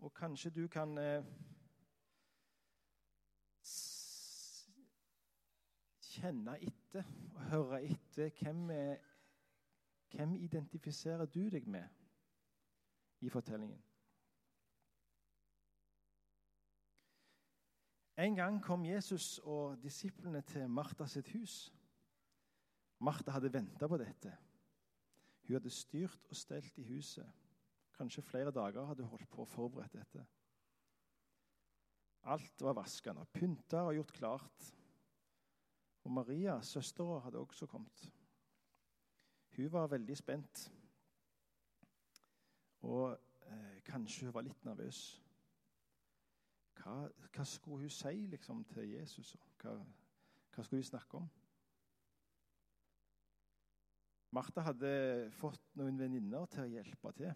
Og 0.07 0.13
kanskje 0.15 0.53
du 0.55 0.61
kan 0.71 0.95
eh, 1.01 1.27
kjenne 6.13 6.55
etter 6.69 7.03
og 7.33 7.41
høre 7.49 7.81
etter 7.89 8.31
hvem, 8.39 8.69
er, 8.71 9.03
hvem 10.15 10.39
identifiserer 10.47 11.27
du 11.27 11.49
deg 11.57 11.67
med 11.67 11.91
i 13.19 13.33
fortellingen. 13.35 13.83
En 18.17 18.35
gang 18.35 18.61
kom 18.63 18.85
Jesus 18.85 19.39
og 19.43 19.81
disiplene 19.83 20.41
til 20.47 20.69
Martha 20.71 21.07
sitt 21.07 21.27
hus. 21.35 21.73
Martha 23.03 23.31
hadde 23.35 23.51
venta 23.53 23.87
på 23.91 23.97
dette. 23.99 24.31
Hun 25.47 25.57
hadde 25.57 25.69
styrt 25.69 26.29
og 26.29 26.35
stelt 26.39 26.77
i 26.79 26.85
huset. 26.87 27.27
Kanskje 27.97 28.23
flere 28.23 28.51
dager 28.51 28.87
hadde 28.87 29.03
hun 29.03 29.17
holdt 29.17 29.29
på 29.31 29.43
å 29.43 29.49
forberede 29.49 29.99
dette. 29.99 30.23
Alt 32.25 32.63
var 32.63 32.79
vaskende, 32.79 33.27
pynta 33.35 33.83
og 33.85 33.93
gjort 33.99 34.15
klart. 34.15 34.71
Og 36.05 36.11
Maria, 36.11 36.55
søstera, 36.61 37.19
hadde 37.19 37.39
også 37.39 37.67
kommet. 37.69 38.07
Hun 39.57 39.71
var 39.71 39.91
veldig 39.91 40.17
spent. 40.17 40.65
Og 42.81 43.11
eh, 43.11 43.77
kanskje 43.85 44.25
hun 44.25 44.33
var 44.33 44.45
litt 44.47 44.65
nervøs. 44.65 45.03
Hva, 46.75 47.07
hva 47.33 47.45
skulle 47.47 47.85
hun 47.85 47.93
si 47.93 48.25
liksom, 48.31 48.63
til 48.73 48.91
Jesus? 48.91 49.35
Hva, 49.61 49.75
hva 50.55 50.63
skulle 50.63 50.83
hun 50.83 50.89
snakke 50.91 51.19
om? 51.21 51.29
Martha 54.35 54.65
hadde 54.67 54.89
fått 55.37 55.63
noen 55.79 55.95
venninner 55.99 56.47
til 56.51 56.65
å 56.65 56.71
hjelpe 56.73 57.11
til. 57.15 57.31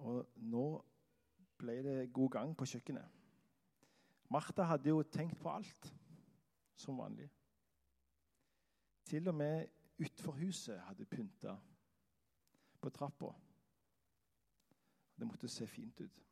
Og 0.00 0.40
nå 0.48 0.64
ble 1.60 1.76
det 1.84 1.98
god 2.14 2.32
gang 2.38 2.54
på 2.56 2.68
kjøkkenet. 2.72 3.20
Martha 4.32 4.64
hadde 4.66 4.90
jo 4.90 5.02
tenkt 5.04 5.36
på 5.42 5.52
alt 5.52 5.90
som 6.80 6.98
vanlig. 6.98 7.28
Til 9.04 9.28
og 9.28 9.36
med 9.36 9.68
utenfor 10.00 10.38
huset 10.40 10.80
hadde 10.88 11.06
pynta 11.06 11.54
på 12.80 12.90
trappa. 12.90 13.30
Det 15.14 15.28
måtte 15.28 15.48
se 15.48 15.66
fint 15.70 16.00
ut. 16.00 16.24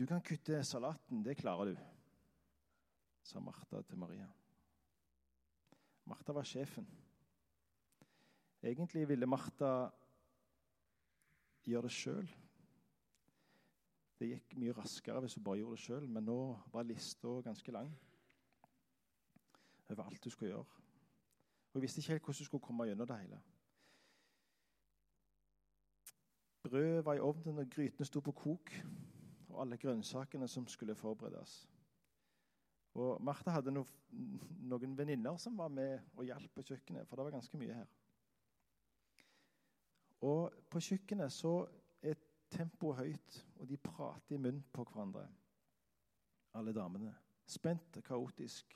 Du 0.00 0.06
kan 0.08 0.22
kutte 0.24 0.62
salaten, 0.64 1.20
det 1.24 1.36
klarer 1.36 1.74
du 1.74 1.74
sa 3.22 3.40
Martha 3.40 3.82
til 3.82 3.98
Maria. 3.98 4.26
Martha 6.08 6.32
var 6.32 6.46
sjefen. 6.48 6.86
Egentlig 8.62 9.08
ville 9.08 9.26
Martha 9.26 9.90
gjøre 11.68 11.82
det 11.82 11.92
sjøl. 11.94 12.30
Det 14.18 14.30
gikk 14.32 14.56
mye 14.60 14.74
raskere 14.76 15.20
hvis 15.20 15.36
hun 15.36 15.44
bare 15.44 15.60
gjorde 15.60 15.76
det 15.76 15.84
sjøl, 15.84 16.08
men 16.08 16.26
nå 16.26 16.38
var 16.72 16.88
lista 16.88 17.36
ganske 17.44 17.72
lang 17.72 17.92
over 19.90 20.02
alt 20.06 20.24
hun 20.24 20.32
skulle 20.32 20.54
gjøre. 20.54 20.82
Hun 21.72 21.82
visste 21.82 22.00
ikke 22.00 22.16
helt 22.16 22.24
hvordan 22.24 22.40
hun 22.40 22.48
skulle 22.48 22.66
komme 22.66 22.88
gjennom 22.88 23.06
det 23.06 23.20
hele. 23.20 23.40
Brødet 26.62 27.04
var 27.04 27.14
i 27.14 27.22
ovnen, 27.24 27.58
og 27.58 27.70
grytene 27.70 28.06
sto 28.06 28.20
på 28.20 28.32
kok, 28.32 28.74
alle 29.60 29.78
grønnsakene 29.80 30.48
som 30.48 30.66
skulle 30.68 30.96
forberedes. 30.98 31.68
Og 32.98 33.20
Martha 33.22 33.54
hadde 33.54 33.72
no, 33.74 33.84
noen 34.66 34.96
venninner 34.98 35.36
som 35.38 35.58
var 35.58 35.70
med 35.72 36.00
og 36.16 36.24
hjalp 36.26 36.54
på 36.56 36.64
kjøkkenet, 36.72 37.06
for 37.06 37.16
det 37.16 37.26
var 37.26 37.36
ganske 37.36 37.60
mye 37.60 37.76
her. 37.76 37.90
Og 40.26 40.56
på 40.68 40.82
kjøkkenet 40.84 41.32
så 41.32 41.54
er 42.02 42.18
tempoet 42.50 42.98
høyt, 42.98 43.38
og 43.60 43.68
de 43.70 43.78
prater 43.80 44.36
i 44.36 44.40
munnen 44.40 44.64
på 44.72 44.84
hverandre, 44.84 45.24
alle 46.58 46.74
damene. 46.76 47.14
Spent 47.46 47.96
og 48.00 48.04
kaotisk, 48.06 48.74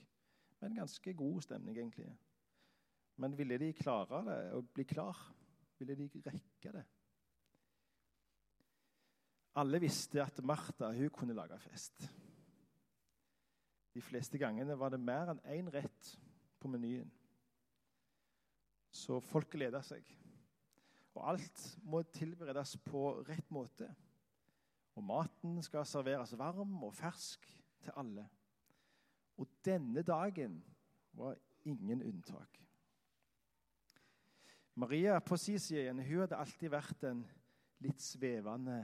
men 0.62 0.78
ganske 0.78 1.14
god 1.14 1.42
stemning, 1.44 1.76
egentlig. 1.78 2.08
Men 3.16 3.36
ville 3.38 3.58
de 3.58 3.72
klare 3.76 4.22
det 4.26 4.38
og 4.56 4.70
bli 4.74 4.86
klar? 4.88 5.18
Ville 5.78 5.94
de 5.98 6.22
rekke 6.24 6.72
det? 6.74 6.84
Alle 9.54 9.78
visste 9.82 10.22
at 10.22 10.40
Martha 10.42 10.90
hun 10.92 11.10
kunne 11.14 11.36
lage 11.36 11.58
fest. 11.62 12.08
De 13.94 14.02
fleste 14.02 14.38
gangene 14.38 14.74
var 14.78 14.90
det 14.90 14.98
mer 14.98 15.30
enn 15.30 15.42
én 15.54 15.70
rett 15.70 16.08
på 16.58 16.70
menyen. 16.70 17.10
Så 18.90 19.20
folk 19.22 19.52
gleda 19.54 19.82
seg. 19.86 20.02
Og 21.14 21.22
alt 21.30 21.62
må 21.86 22.02
tilberedes 22.14 22.74
på 22.82 23.12
rett 23.28 23.50
måte. 23.54 23.86
Og 24.98 25.06
maten 25.06 25.60
skal 25.62 25.86
serveres 25.86 26.34
varm 26.38 26.74
og 26.86 26.94
fersk 26.94 27.46
til 27.82 27.94
alle. 27.98 28.26
Og 29.38 29.50
denne 29.66 30.02
dagen 30.02 30.58
var 31.14 31.38
ingen 31.64 32.02
unntak. 32.02 32.58
Maria 34.74 35.18
på 35.22 35.36
sin 35.38 35.58
side 35.62 35.92
hun 35.92 36.02
hadde 36.02 36.38
alltid 36.38 36.70
vært 36.70 37.06
en 37.06 37.22
litt 37.84 38.02
svevende 38.02 38.80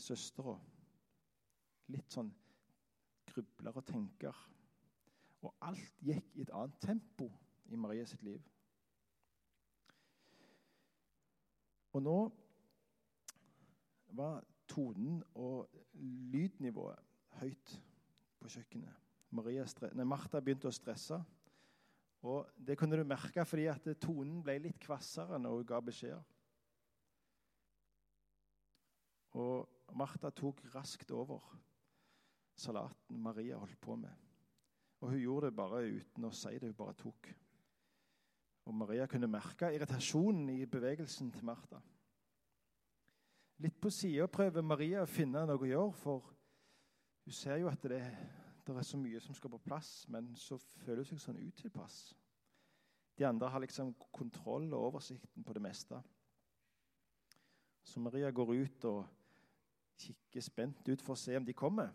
søstera. 0.00 0.56
Litt 1.92 2.12
sånn 2.12 2.32
grubler 3.30 3.78
og 3.78 3.86
tenker. 3.86 4.42
Og 5.44 5.54
alt 5.66 6.02
gikk 6.04 6.34
i 6.36 6.44
et 6.46 6.52
annet 6.54 6.78
tempo 6.82 7.28
i 7.70 7.78
Maria 7.78 8.06
sitt 8.08 8.24
liv. 8.26 8.42
Og 11.96 12.02
nå 12.04 12.18
var 14.16 14.44
tonen 14.68 15.22
og 15.34 15.70
lydnivået 16.32 16.98
høyt 17.40 17.76
på 18.40 18.50
kjøkkenet. 18.52 19.02
Nei, 19.36 20.06
Martha 20.06 20.40
begynte 20.40 20.70
å 20.70 20.74
stresse. 20.74 21.18
Og 22.26 22.48
Det 22.56 22.76
kunne 22.78 22.96
du 22.96 23.04
merke 23.04 23.44
fordi 23.46 23.66
at 23.70 23.86
tonen 24.00 24.40
ble 24.44 24.58
litt 24.64 24.78
kvassere 24.82 25.38
når 25.38 25.58
hun 25.58 25.68
ga 25.68 25.80
beskjeder. 25.84 26.22
Og 29.36 29.75
Martha 29.94 30.30
tok 30.30 30.64
raskt 30.74 31.10
over 31.14 31.44
salaten 32.56 33.20
Maria 33.22 33.58
holdt 33.60 33.80
på 33.80 33.96
med. 33.96 34.12
Og 35.00 35.10
Hun 35.10 35.20
gjorde 35.20 35.46
det 35.46 35.56
bare 35.56 35.82
uten 35.84 36.24
å 36.24 36.32
si 36.32 36.54
det. 36.56 36.70
Hun 36.70 36.78
bare 36.78 36.96
tok. 36.96 37.28
Og 38.66 38.74
Maria 38.74 39.06
kunne 39.06 39.30
merke 39.30 39.70
irritasjonen 39.74 40.48
i 40.56 40.66
bevegelsen 40.66 41.30
til 41.32 41.44
Martha. 41.46 41.78
Litt 43.62 43.76
på 43.80 43.90
sida 43.92 44.26
prøver 44.28 44.64
Maria 44.64 45.04
å 45.04 45.08
finne 45.08 45.44
noe 45.46 45.62
å 45.62 45.68
gjøre, 45.68 45.92
for 45.96 46.32
hun 47.24 47.32
ser 47.32 47.60
jo 47.62 47.70
at 47.70 47.82
det, 47.88 48.02
det, 48.66 48.74
er 48.74 48.84
så 48.84 48.98
mye 49.00 49.20
som 49.22 49.36
skal 49.36 49.52
på 49.54 49.62
plass, 49.64 50.04
men 50.12 50.34
så 50.36 50.58
føler 50.82 51.04
hun 51.04 51.08
seg 51.08 51.22
sånn 51.22 51.40
utilpass. 51.40 52.00
De 53.16 53.24
andre 53.24 53.48
har 53.48 53.62
liksom 53.64 53.94
kontroll 54.12 54.68
og 54.74 54.90
oversikten 54.90 55.44
på 55.46 55.54
det 55.56 55.62
meste. 55.64 56.02
Så 57.86 58.02
Maria 58.02 58.30
går 58.34 58.52
ut 58.58 58.88
og 58.90 59.06
kikker 59.98 60.44
spent 60.44 60.88
ut 60.88 61.02
for 61.02 61.14
å 61.14 61.20
se 61.20 61.36
om 61.38 61.46
de 61.46 61.54
kommer. 61.56 61.92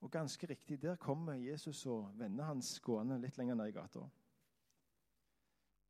Og 0.00 0.12
ganske 0.12 0.46
riktig, 0.48 0.80
der 0.80 0.96
kommer 0.96 1.36
Jesus 1.36 1.84
og 1.86 2.14
vennene 2.16 2.46
hans 2.48 2.78
gående 2.80 3.18
litt 3.20 3.36
lenger 3.36 3.58
ned 3.58 3.72
i 3.72 3.76
gata. 3.76 4.06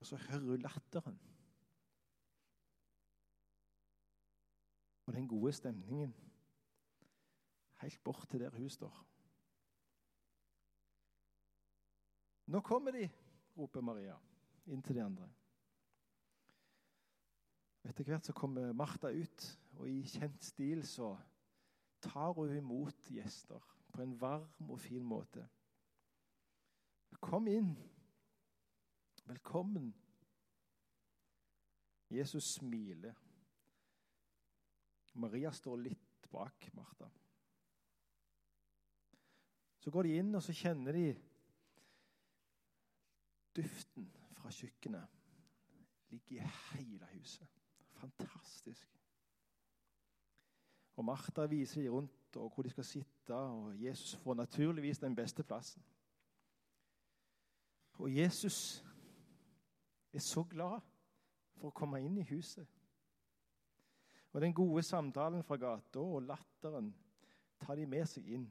Og 0.01 0.09
så 0.09 0.17
hører 0.17 0.49
hun 0.49 0.65
latteren. 0.65 1.21
Og 5.07 5.15
den 5.15 5.29
gode 5.29 5.53
stemningen 5.53 6.15
helt 7.81 8.03
bort 8.05 8.27
til 8.31 8.41
der 8.41 8.55
hun 8.55 8.71
står. 8.71 9.07
Nå 12.51 12.61
kommer 12.67 12.95
de, 12.95 13.07
roper 13.57 13.83
Maria 13.85 14.17
inn 14.67 14.83
til 14.83 14.99
de 14.99 15.05
andre. 15.05 15.29
Etter 17.87 18.05
hvert 18.05 18.27
så 18.27 18.35
kommer 18.37 18.75
Martha 18.77 19.13
ut, 19.15 19.47
og 19.81 19.89
i 19.89 20.03
kjent 20.05 20.45
stil 20.45 20.83
så 20.85 21.15
tar 22.05 22.35
hun 22.37 22.53
imot 22.57 23.09
gjester 23.09 23.65
på 23.93 24.03
en 24.05 24.13
varm 24.21 24.71
og 24.71 24.81
fin 24.81 25.05
måte. 25.05 25.47
Kom 27.21 27.49
inn. 27.49 27.73
Velkommen. 29.25 29.89
Jesus 32.11 32.55
smiler. 32.59 33.17
Maria 35.15 35.53
står 35.53 35.81
litt 35.81 36.29
bak 36.31 36.69
Martha. 36.77 37.09
Så 39.81 39.91
går 39.91 40.07
de 40.07 40.17
inn, 40.21 40.35
og 40.37 40.43
så 40.45 40.53
kjenner 40.53 40.93
de 40.93 41.07
duften 43.57 44.11
fra 44.37 44.53
kjøkkenet. 44.53 45.19
Ligger 46.13 46.37
i 46.37 46.51
hele 46.71 47.13
huset. 47.15 47.61
Fantastisk. 48.01 49.00
Og 51.01 51.05
Martha 51.05 51.47
viser 51.49 51.81
dem 51.81 51.93
rundt 51.93 52.37
og 52.37 52.51
hvor 52.55 52.63
de 52.63 52.71
skal 52.71 52.85
sitte, 52.85 53.35
og 53.35 53.85
Jesus 53.85 54.15
får 54.21 54.35
naturligvis 54.35 54.99
den 54.99 55.15
beste 55.17 55.43
plassen. 55.43 55.83
Og 57.93 58.17
Jesus 58.17 58.85
er 60.13 60.19
så 60.19 60.43
glad 60.45 60.81
for 61.57 61.71
å 61.71 61.77
komme 61.77 62.03
inn 62.05 62.19
i 62.21 62.27
huset. 62.29 62.69
Og 64.33 64.45
den 64.45 64.53
gode 64.55 64.83
samtalen 64.85 65.45
fra 65.45 65.57
gata 65.57 66.03
og 66.05 66.27
latteren 66.29 66.93
tar 67.65 67.81
de 67.81 67.89
med 67.89 68.05
seg 68.09 68.29
inn. 68.37 68.45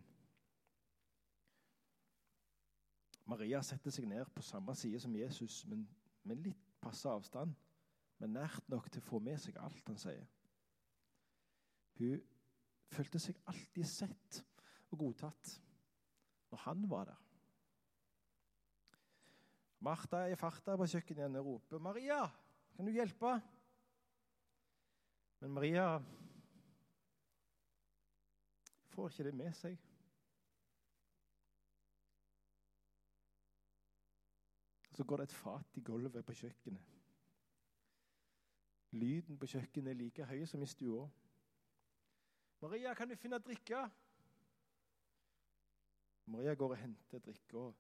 Maria 3.30 3.62
setter 3.62 3.94
seg 3.94 4.10
ned 4.10 4.26
på 4.34 4.42
samme 4.42 4.74
side 4.76 5.00
som 5.06 5.14
Jesus, 5.16 5.62
men 5.70 5.86
med 6.26 6.42
litt 6.50 6.74
passe 6.82 7.14
avstand. 7.14 7.54
Men 8.18 8.36
nært 8.42 8.66
nok 8.74 8.90
til 8.90 9.06
å 9.06 9.10
få 9.12 9.22
med 9.22 9.38
seg 9.38 9.62
alt 9.62 9.86
han 9.88 10.02
sier. 10.02 10.26
Hun 12.02 12.20
følte 12.90 13.22
seg 13.22 13.38
alltid 13.50 13.88
sett 13.88 14.44
og 14.90 15.00
godtatt 15.04 15.56
når 16.50 16.64
han 16.66 16.86
var 16.90 17.12
der. 17.12 17.26
Martha 19.86 20.26
er 20.26 20.34
i 20.34 20.40
farta 20.40 20.76
på 20.76 20.88
kjøkkenet 20.92 21.22
igjen 21.22 21.40
og 21.40 21.46
roper 21.46 21.80
'Maria, 21.80 22.24
kan 22.76 22.86
du 22.86 22.92
hjelpe?' 22.92 23.40
Men 25.40 25.54
Maria 25.56 26.00
får 28.90 29.10
ikke 29.10 29.24
det 29.24 29.34
med 29.34 29.54
seg. 29.56 29.78
Så 34.92 35.04
går 35.04 35.18
det 35.18 35.30
et 35.30 35.34
fat 35.34 35.78
i 35.80 35.82
gulvet 35.82 36.26
på 36.26 36.36
kjøkkenet. 36.36 36.82
Lyden 38.92 39.38
på 39.40 39.48
kjøkkenet 39.48 39.94
er 39.94 40.00
like 40.02 40.26
høy 40.26 40.46
som 40.46 40.64
i 40.64 40.68
stua. 40.68 41.06
'Maria, 42.62 42.94
kan 42.94 43.10
du 43.10 43.16
finne 43.16 43.40
drikke?' 43.40 43.90
Maria 46.26 46.54
går 46.54 46.70
og 46.70 46.78
henter 46.78 47.20
drikke. 47.20 47.58
og 47.58 47.76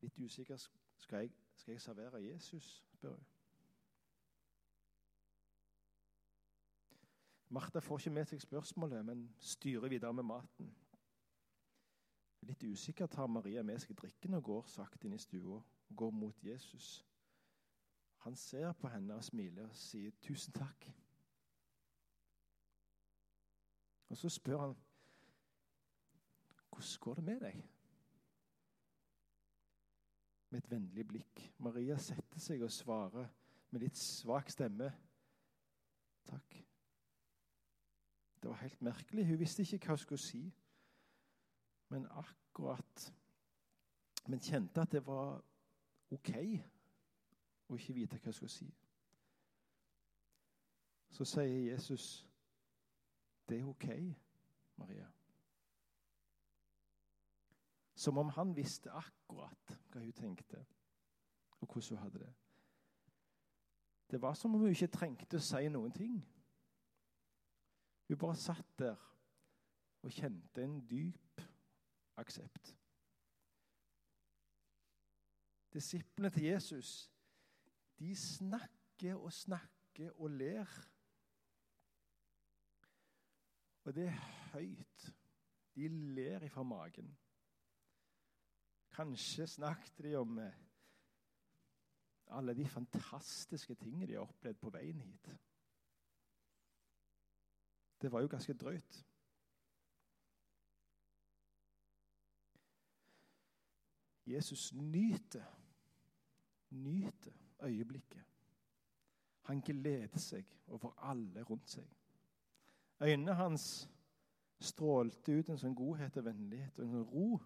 Litt 0.00 0.18
usikker 0.18 0.56
skal 0.96 1.18
jeg, 1.18 1.30
skal 1.56 1.72
jeg 1.72 1.80
servere 1.80 2.22
Jesus, 2.22 2.84
spør 2.92 3.14
hun. 3.14 3.26
Martha 7.48 7.78
får 7.78 7.98
ikke 7.98 8.10
med 8.10 8.24
seg 8.24 8.40
spørsmålet, 8.40 9.04
men 9.04 9.34
styrer 9.38 9.88
videre 9.88 10.14
med 10.14 10.22
maten. 10.22 10.70
Litt 12.46 12.62
usikker 12.62 13.06
tar 13.06 13.26
Maria 13.26 13.62
med 13.62 13.78
seg 13.82 13.96
drikken 13.98 14.34
og 14.38 14.44
går 14.44 14.68
sakte 14.70 15.08
inn 15.08 15.16
i 15.16 15.20
stua 15.20 15.58
og 15.58 15.96
går 15.96 16.10
mot 16.14 16.44
Jesus. 16.44 17.04
Han 18.24 18.36
ser 18.36 18.72
på 18.72 18.88
henne 18.88 19.16
og 19.16 19.24
smiler 19.24 19.66
og 19.68 19.76
sier 19.76 20.10
'tusen 20.20 20.52
takk'. 20.52 20.92
Og 24.10 24.16
så 24.16 24.28
spør 24.28 24.58
han 24.58 24.76
'Hvordan 26.70 27.00
går 27.00 27.14
det 27.14 27.24
med 27.24 27.40
deg?' 27.40 27.68
Med 30.50 30.62
et 30.62 30.70
vennlig 30.70 31.08
blikk. 31.08 31.54
Maria 31.58 31.96
setter 31.96 32.40
seg 32.40 32.62
og 32.62 32.70
svarer 32.70 33.28
med 33.70 33.80
litt 33.80 33.96
svak 33.96 34.50
stemme 34.50 34.92
'Takk'. 36.24 36.64
Det 38.42 38.50
var 38.50 38.56
helt 38.56 38.82
merkelig. 38.82 39.26
Hun 39.26 39.38
visste 39.38 39.62
ikke 39.62 39.86
hva 39.86 39.92
hun 39.92 39.98
skulle 39.98 40.18
si. 40.18 40.54
Men 41.88 42.06
akkurat 42.06 43.14
Men 44.26 44.40
kjente 44.40 44.80
at 44.80 44.92
det 44.92 45.06
var 45.06 45.44
OK 46.10 46.30
å 47.68 47.74
ikke 47.74 47.94
vite 47.94 48.16
hva 48.16 48.24
hun 48.24 48.32
skulle 48.32 48.50
si. 48.50 48.74
Så 51.10 51.24
sier 51.24 51.72
Jesus, 51.72 52.29
'Det 53.50 53.60
er 53.60 53.64
OK, 53.64 53.84
Maria'. 54.76 55.10
Som 57.94 58.18
om 58.18 58.28
han 58.28 58.56
visste 58.56 58.90
akkurat 58.90 59.78
hva 59.90 60.00
hun 60.00 60.12
tenkte, 60.12 60.66
og 61.60 61.72
hvordan 61.72 61.98
hun 61.98 61.98
hadde 61.98 62.18
det. 62.18 62.34
Det 64.10 64.22
var 64.22 64.34
som 64.34 64.54
om 64.54 64.60
hun 64.60 64.70
ikke 64.70 64.86
trengte 64.86 65.36
å 65.36 65.42
si 65.42 65.68
noen 65.68 65.92
ting. 65.92 66.20
Hun 68.08 68.18
bare 68.18 68.36
satt 68.36 68.78
der 68.78 68.96
og 70.02 70.10
kjente 70.10 70.62
en 70.64 70.80
dyp 70.86 71.42
aksept. 72.16 72.76
Disiplene 75.74 76.30
til 76.30 76.44
Jesus 76.44 77.10
de 77.98 78.14
snakker 78.16 79.14
og 79.14 79.32
snakker 79.32 80.20
og 80.20 80.30
ler. 80.30 80.66
Og 83.84 83.94
det 83.94 84.06
er 84.06 84.24
høyt. 84.52 85.14
De 85.74 85.88
ler 85.88 86.42
ifra 86.42 86.62
magen. 86.62 87.18
Kanskje 88.92 89.46
snakket 89.46 90.02
de 90.04 90.14
om 90.16 90.38
eh, 90.38 90.58
alle 92.26 92.54
de 92.54 92.68
fantastiske 92.68 93.74
tingene 93.74 94.06
de 94.06 94.12
har 94.12 94.26
opplevd 94.26 94.58
på 94.60 94.70
veien 94.70 95.00
hit. 95.00 95.30
Det 98.02 98.12
var 98.12 98.20
jo 98.20 98.28
ganske 98.28 98.54
drøyt. 98.54 99.04
Jesus 104.26 104.72
nyter, 104.72 105.44
nyter 106.70 107.32
øyeblikket. 107.62 108.24
Han 109.42 109.60
gleder 109.60 110.18
seg 110.18 110.46
over 110.66 110.94
alle 111.10 111.42
rundt 111.42 111.70
seg. 111.70 111.99
Øynene 113.00 113.34
hans 113.34 113.88
strålte 114.60 115.32
ut 115.32 115.48
en 115.48 115.58
sånn 115.58 115.76
godhet 115.76 116.18
og 116.20 116.26
vennlighet 116.26 116.78
og 116.78 116.84
en 116.84 116.94
sånn 116.94 117.08
ro. 117.08 117.40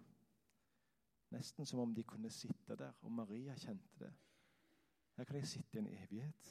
Nesten 1.35 1.67
som 1.67 1.79
om 1.83 1.93
de 1.95 2.03
kunne 2.03 2.29
sitte 2.31 2.75
der, 2.75 2.93
og 3.01 3.11
Maria 3.11 3.55
kjente 3.59 3.99
det. 3.99 4.11
Her 5.15 5.27
kan 5.27 5.39
de 5.39 5.47
sitte 5.47 5.77
i 5.77 5.81
en 5.81 5.91
evighet. 5.91 6.49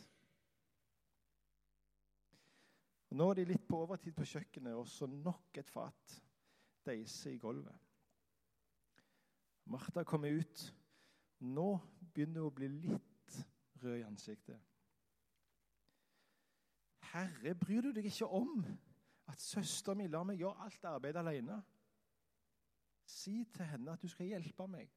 Og 3.10 3.18
nå 3.20 3.28
er 3.30 3.38
de 3.38 3.48
litt 3.52 3.66
på 3.68 3.82
overtid 3.84 4.16
på 4.16 4.26
kjøkkenet, 4.26 4.74
og 4.74 4.88
så 4.88 5.06
nok 5.06 5.60
et 5.60 5.70
fat 5.70 6.16
deiser 6.86 7.36
i 7.36 7.38
gulvet. 7.38 7.76
Martha 9.70 10.02
kommer 10.04 10.32
ut. 10.32 10.64
Nå 11.44 11.68
begynner 12.14 12.40
hun 12.40 12.48
å 12.48 12.56
bli 12.56 12.68
litt 12.72 13.38
rød 13.82 14.00
i 14.00 14.06
ansiktet. 14.06 14.58
Herre, 17.12 17.54
bryr 17.54 17.84
du 17.84 17.92
deg 17.94 18.08
ikke 18.08 18.26
om 18.26 18.64
at 19.26 19.40
søsteren 19.40 19.98
min 19.98 20.10
lar 20.10 20.26
meg 20.28 20.38
gjøre 20.38 20.66
alt 20.66 20.84
arbeidet 20.84 21.20
alene? 21.22 21.62
Si 23.06 23.44
til 23.54 23.64
henne 23.68 23.92
at 23.92 24.02
du 24.02 24.08
skal 24.08 24.26
hjelpe 24.26 24.66
meg. 24.68 24.90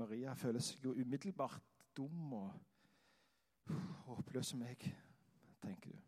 Maria 0.00 0.32
føler 0.32 0.62
seg 0.64 0.84
jo 0.84 0.94
umiddelbart 0.96 1.86
dum 1.96 2.32
og 2.32 2.52
håpløs 4.06 4.52
som 4.52 4.62
jeg, 4.62 4.92
tenker 5.62 5.90
du. 5.90 5.98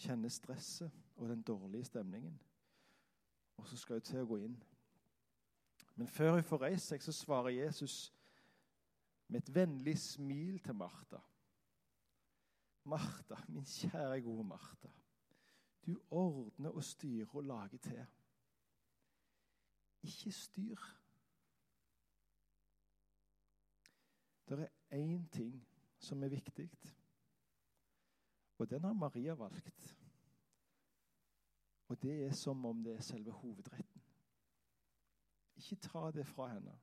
Kjenner 0.00 0.32
stresset 0.32 0.92
og 1.16 1.28
den 1.28 1.42
dårlige 1.42 1.84
stemningen. 1.84 2.38
Og 3.56 3.66
så 3.68 3.76
skal 3.76 3.98
hun 3.98 4.06
til 4.06 4.22
å 4.22 4.28
gå 4.28 4.38
inn. 4.46 4.56
Men 5.94 6.08
før 6.08 6.38
hun 6.38 6.46
får 6.46 6.62
reist 6.62 6.92
seg, 6.92 7.02
så 7.02 7.12
svarer 7.12 7.52
Jesus 7.52 8.12
med 9.30 9.42
et 9.42 9.54
vennlig 9.54 9.98
smil 9.98 10.58
til 10.58 10.74
Martha. 10.74 11.18
Martha, 12.84 13.36
min 13.48 13.64
kjære, 13.64 14.20
gode 14.20 14.44
Martha. 14.44 14.88
Du 15.86 16.00
ordner 16.10 16.70
og 16.70 16.84
styrer 16.84 17.36
og 17.36 17.44
lager 17.44 17.78
til. 17.78 18.06
Ikke 20.02 20.32
styr. 20.32 20.76
Det 24.48 24.58
er 24.58 24.68
én 24.92 25.28
ting 25.30 25.66
som 25.98 26.22
er 26.22 26.28
viktig, 26.28 26.70
og 28.58 28.70
den 28.70 28.84
har 28.84 28.92
Maria 28.92 29.32
valgt. 29.32 29.96
Og 31.88 32.02
det 32.02 32.26
er 32.26 32.32
som 32.32 32.64
om 32.66 32.82
det 32.84 32.96
er 32.96 33.00
selve 33.00 33.30
hovedretten. 33.30 34.02
Ikke 35.56 35.76
ta 35.76 36.10
det 36.10 36.26
fra 36.26 36.48
henne. 36.52 36.78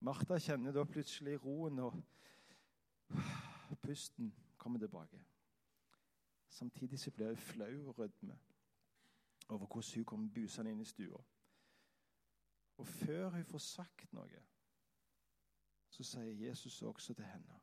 Martha 0.00 0.38
kjenner 0.38 0.72
da 0.72 0.84
plutselig 0.84 1.44
roen, 1.44 1.78
og 1.78 3.78
pusten 3.82 4.34
kommer 4.56 4.78
tilbake. 4.78 5.24
Samtidig 6.48 6.98
så 6.98 7.10
blir 7.10 7.26
hun 7.26 7.36
flau 7.36 7.88
og 7.88 7.98
rødme 7.98 8.38
over 9.48 9.66
hvordan 9.66 9.94
hun 9.94 10.04
kommer 10.04 10.34
busende 10.34 10.70
inn 10.70 10.80
i 10.80 10.84
stua. 10.84 11.24
Og 12.76 12.86
før 12.86 13.30
hun 13.30 13.44
får 13.44 13.58
sagt 13.58 14.12
noe, 14.12 14.42
så 15.90 16.04
sier 16.04 16.48
Jesus 16.48 16.82
også 16.82 17.14
til 17.14 17.24
henne 17.24 17.60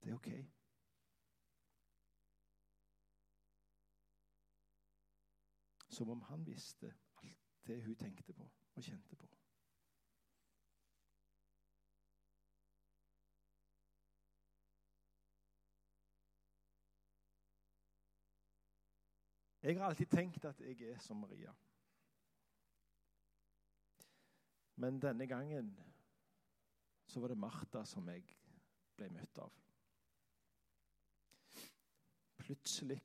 det 0.00 0.10
er 0.10 0.14
OK. 0.14 0.28
Som 5.88 6.10
om 6.10 6.22
han 6.22 6.46
visste 6.46 6.94
alt 7.22 7.66
det 7.66 7.84
hun 7.84 7.96
tenkte 7.96 8.32
på 8.32 8.50
og 8.74 8.82
kjente 8.82 9.16
på. 9.16 9.19
Jeg 19.70 19.78
har 19.78 19.86
alltid 19.86 20.06
tenkt 20.06 20.44
at 20.44 20.60
jeg 20.60 20.82
er 20.82 20.98
som 20.98 21.16
Maria. 21.16 21.52
Men 24.76 25.02
denne 25.02 25.26
gangen 25.26 25.78
så 27.06 27.20
var 27.20 27.28
det 27.28 27.38
Martha 27.38 27.84
som 27.84 28.08
jeg 28.08 28.24
ble 28.96 29.12
møtt 29.14 29.38
av. 29.38 29.52
Plutselig 32.42 32.98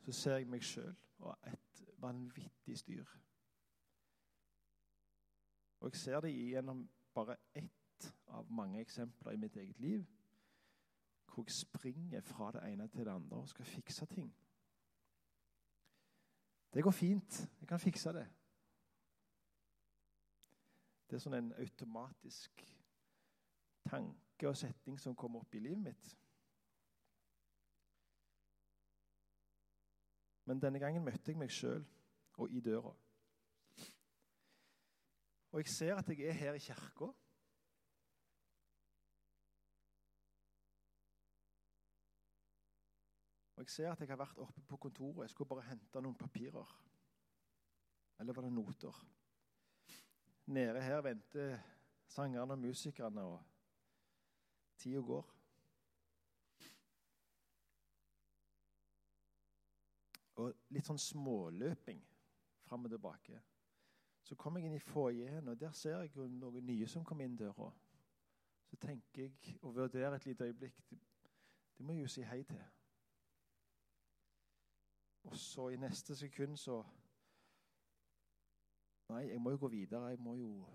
så 0.00 0.16
ser 0.16 0.38
jeg 0.38 0.48
meg 0.48 0.64
sjøl 0.64 0.96
og 1.18 1.36
et 1.52 1.84
vanvittig 2.00 2.78
styr. 2.80 3.16
Og 5.80 5.92
jeg 5.92 6.00
ser 6.06 6.24
det 6.24 6.32
gjennom 6.32 6.86
bare 7.12 7.36
ett 7.52 8.12
av 8.32 8.48
mange 8.48 8.80
eksempler 8.80 9.36
i 9.36 9.44
mitt 9.44 9.60
eget 9.60 9.78
liv. 9.78 10.06
Hvor 11.28 11.44
jeg 11.44 11.52
springer 11.52 12.20
fra 12.24 12.48
det 12.56 12.64
ene 12.72 12.88
til 12.88 13.04
det 13.04 13.12
andre 13.12 13.44
og 13.44 13.48
skal 13.48 13.68
fikse 13.76 14.06
ting. 14.06 14.32
Det 16.74 16.82
går 16.82 16.90
fint. 16.90 17.48
Jeg 17.60 17.68
kan 17.68 17.80
fikse 17.80 18.12
det. 18.12 18.26
Det 21.10 21.16
er 21.18 21.22
sånn 21.24 21.34
en 21.34 21.52
automatisk 21.58 22.62
tanke 23.90 24.46
og 24.48 24.56
setning 24.56 24.98
som 25.02 25.16
kommer 25.18 25.42
opp 25.42 25.54
i 25.58 25.62
livet 25.62 25.82
mitt. 25.82 26.10
Men 30.46 30.62
denne 30.62 30.78
gangen 30.82 31.04
møtte 31.04 31.32
jeg 31.32 31.38
meg 31.38 31.50
sjøl 31.54 31.82
og 32.38 32.54
i 32.54 32.62
døra. 32.62 32.94
Og 35.50 35.58
jeg 35.58 35.72
ser 35.74 35.98
at 35.98 36.08
jeg 36.08 36.28
er 36.28 36.38
her 36.38 36.54
i 36.54 36.62
kirka. 36.62 37.10
Og 43.60 43.64
Jeg 43.64 43.70
ser 43.70 43.90
at 43.92 44.00
jeg 44.00 44.08
har 44.08 44.16
vært 44.16 44.38
oppe 44.40 44.62
på 44.64 44.76
kontoret. 44.80 45.26
Jeg 45.26 45.30
skulle 45.30 45.48
bare 45.48 45.66
hente 45.66 46.00
noen 46.00 46.14
papirer. 46.16 46.70
Eller 48.20 48.32
var 48.32 48.46
det 48.46 48.52
noter? 48.52 49.00
Nede 50.46 50.80
her 50.80 51.02
venter 51.04 51.58
sangerne 52.08 52.56
og 52.56 52.58
musikerne, 52.58 53.20
og 53.20 53.42
tida 54.80 55.04
går. 55.04 55.28
Og 60.40 60.64
litt 60.72 60.88
sånn 60.88 61.04
småløping 61.10 62.00
fram 62.64 62.88
og 62.88 62.96
tilbake. 62.96 63.44
Så 64.24 64.40
kom 64.40 64.56
jeg 64.56 64.70
inn 64.70 64.80
i 64.80 64.84
foajeen, 64.88 65.52
og 65.52 65.60
der 65.60 65.76
ser 65.76 66.00
jeg 66.00 66.32
noen 66.32 66.64
nye 66.64 66.88
som 66.88 67.04
kom 67.04 67.20
inn 67.20 67.36
døra. 67.36 67.68
Så 68.72 68.80
tenker 68.88 69.28
jeg 69.28 69.58
og 69.60 69.76
vurderer 69.84 70.16
et 70.16 70.32
lite 70.32 70.48
øyeblikk 70.48 70.84
Det 71.76 71.84
må 71.84 71.92
jeg 71.92 72.08
jo 72.08 72.16
si 72.16 72.22
hei 72.24 72.42
til. 72.48 72.79
Og 75.30 75.36
så 75.36 75.68
i 75.68 75.76
neste 75.76 76.16
sekund 76.16 76.56
så 76.56 76.82
Nei, 79.10 79.24
jeg 79.26 79.40
må 79.42 79.50
jo 79.50 79.58
gå 79.58 79.68
videre. 79.68 80.06
Jeg 80.06 80.18
må 80.22 80.34
jo 80.38 80.68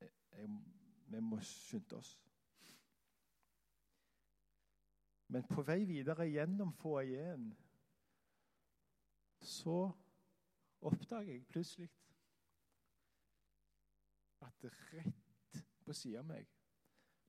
jeg, 0.00 0.10
jeg, 0.32 0.48
Vi 1.06 1.20
må 1.20 1.38
skynde 1.40 1.96
oss. 1.96 2.10
Men 5.28 5.46
på 5.48 5.62
vei 5.62 5.84
videre 5.84 6.28
gjennom 6.28 6.74
foajeen 6.76 7.48
så 9.42 9.90
oppdager 10.80 11.32
jeg 11.32 11.46
plutselig 11.46 11.88
at 14.44 14.68
rett 14.92 15.64
på 15.84 15.96
sida 15.96 16.20
av 16.20 16.28
meg 16.28 16.46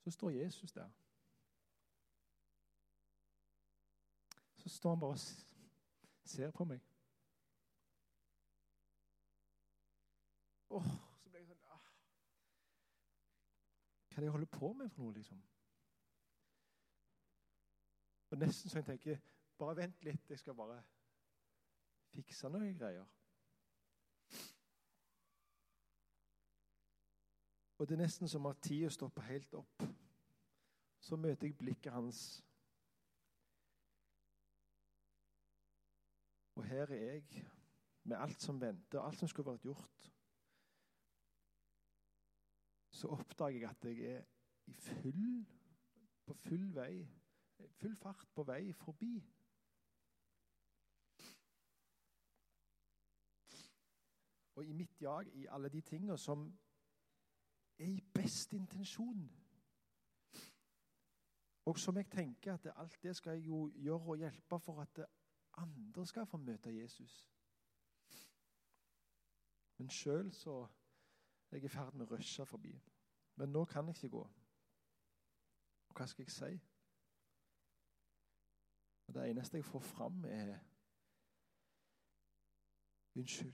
så 0.03 0.11
står 0.11 0.35
Jesus 0.37 0.71
der. 0.71 0.91
Så 4.67 4.75
står 4.75 4.89
han 4.89 4.99
bare 4.99 5.09
og 5.09 5.19
ser 6.23 6.51
på 6.51 6.63
meg. 6.63 6.79
Åh, 10.69 10.87
så 11.21 11.29
ble 11.29 11.39
jeg 11.39 11.47
sånn 11.47 11.69
ah. 11.71 11.85
Hva 14.09 14.17
er 14.17 14.25
det 14.25 14.27
jeg 14.27 14.33
holder 14.33 14.49
på 14.51 14.71
med 14.73 14.89
for 14.91 15.05
noe, 15.05 15.13
liksom? 15.15 15.39
Og 18.27 18.41
Nesten 18.41 18.69
så 18.69 18.81
jeg 18.81 18.89
tenker 18.89 19.21
Bare 19.57 19.77
vent 19.79 20.03
litt, 20.03 20.27
jeg 20.29 20.39
skal 20.39 20.53
bare 20.53 20.81
fikse 22.11 22.51
noen 22.51 22.75
greier. 22.77 23.07
Og 27.77 27.87
det 27.87 27.95
er 27.95 28.03
nesten 28.03 28.29
som 28.29 28.45
at 28.51 28.59
tida 28.67 28.91
stopper 28.93 29.25
helt 29.31 29.55
opp. 29.57 29.87
Så 30.99 31.15
møter 31.15 31.47
jeg 31.47 31.57
blikket 31.57 31.95
hans 31.95 32.43
Og 36.57 36.63
her 36.63 36.81
er 36.81 36.95
jeg 36.95 37.45
med 38.03 38.17
alt 38.17 38.41
som 38.41 38.61
venter, 38.61 39.01
alt 39.01 39.19
som 39.19 39.29
skulle 39.29 39.51
vært 39.51 39.61
gjort. 39.61 40.05
Så 42.89 43.07
oppdager 43.13 43.59
jeg 43.59 43.69
at 43.69 43.85
jeg 43.85 43.99
er 44.15 44.23
i 44.65 44.73
full, 44.73 45.45
på 46.25 46.33
full 46.33 46.63
vei, 46.75 47.03
full 47.77 47.93
fart 47.95 48.25
på 48.33 48.43
vei 48.43 48.73
forbi. 48.73 49.11
Og 54.55 54.65
i 54.65 54.73
mitt 54.73 55.01
jag, 55.01 55.29
i 55.37 55.45
alle 55.45 55.69
de 55.69 55.81
tingene 55.81 56.17
som 56.17 56.47
er 57.77 57.85
i 57.85 58.01
best 58.13 58.53
intensjon 58.57 59.29
Og 61.67 61.79
som 61.79 61.97
jeg 61.97 62.07
tenker 62.09 62.53
at 62.53 62.67
alt 62.75 63.03
det 63.03 63.15
skal 63.15 63.37
jeg 63.37 63.47
jo 63.47 63.65
gjøre 63.75 64.13
og 64.13 64.17
hjelpe 64.17 64.59
for 64.59 64.81
at 64.81 65.01
andre 65.57 66.05
skal 66.05 66.25
få 66.25 66.37
møte 66.37 66.75
Jesus. 66.81 67.29
Men 69.77 69.89
sjøl 69.89 70.31
så 70.33 70.67
er 71.51 71.57
jeg 71.57 71.63
i 71.63 71.67
ferd 71.67 71.93
med 71.93 72.07
å 72.07 72.15
rushe 72.15 72.45
forbi. 72.45 72.73
Men 73.35 73.53
nå 73.53 73.65
kan 73.65 73.87
jeg 73.87 73.95
ikke 73.95 74.15
gå. 74.17 74.23
Og 75.87 75.97
hva 75.97 76.07
skal 76.09 76.25
jeg 76.25 76.33
si? 76.33 76.57
Og 79.07 79.13
Det 79.13 79.29
eneste 79.29 79.57
jeg 79.57 79.65
får 79.65 79.79
fram, 79.79 80.25
er 80.25 80.57
Unnskyld, 83.17 83.53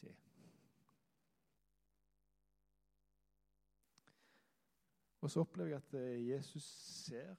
sier 0.00 0.12
jeg. 0.12 0.28
Og 5.20 5.30
så 5.30 5.40
opplever 5.40 5.70
jeg 5.70 5.76
at 5.76 5.94
eh, 5.94 6.28
Jesus 6.28 6.64
ser 7.04 7.34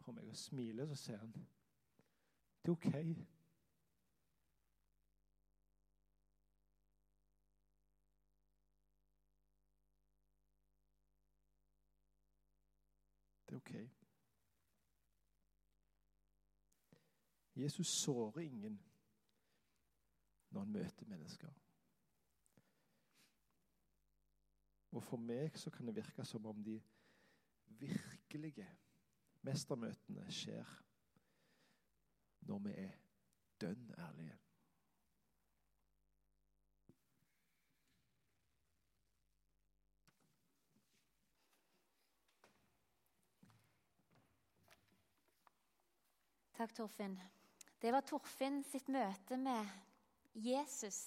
på 0.00 0.12
meg 0.16 0.30
og 0.30 0.36
smiler, 0.36 0.86
så 0.86 0.96
ser 0.96 1.18
han 1.18 1.34
det 2.66 2.72
er 2.72 2.76
OK. 2.76 2.84
Det 13.46 13.52
er 13.52 13.56
OK. 13.56 13.70
Jesus 17.56 17.86
sårer 17.86 18.38
ingen 18.40 18.82
når 20.50 20.60
han 20.60 20.72
møter 20.72 21.06
mennesker. 21.06 21.52
Og 24.90 25.02
for 25.02 25.16
meg 25.16 25.58
så 25.58 25.70
kan 25.70 25.86
det 25.86 25.96
virke 25.96 26.24
som 26.24 26.46
om 26.46 26.64
de 26.64 26.82
virkelige 27.68 28.68
mestermøtene 29.42 30.32
skjer 30.32 30.85
når 32.46 32.58
vi 32.64 32.74
er 32.86 32.92
dønn 33.60 33.94
ærlige. 33.98 34.38
Takk, 46.56 46.72
Torfinn. 46.72 47.18
Det 47.82 47.92
var 47.92 48.00
Torfinn 48.08 48.62
sitt 48.64 48.88
møte 48.88 49.36
med 49.36 49.68
Jesus 50.40 51.00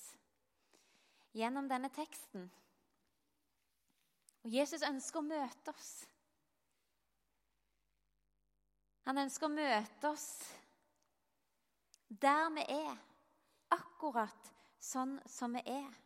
gjennom 1.33 1.65
denne 1.69 1.89
teksten. 1.93 2.45
Og 4.45 4.53
Jesus 4.53 4.85
ønsker 4.85 5.23
å 5.23 5.25
møte 5.25 5.73
oss. 5.73 5.89
Han 9.09 9.23
ønsker 9.25 9.49
å 9.49 9.55
møte 9.55 10.13
oss 10.13 10.29
der 12.09 12.49
vi 12.49 12.65
er, 12.73 12.95
akkurat 13.69 14.53
sånn 14.81 15.19
som 15.29 15.53
vi 15.53 15.61
er. 15.69 15.97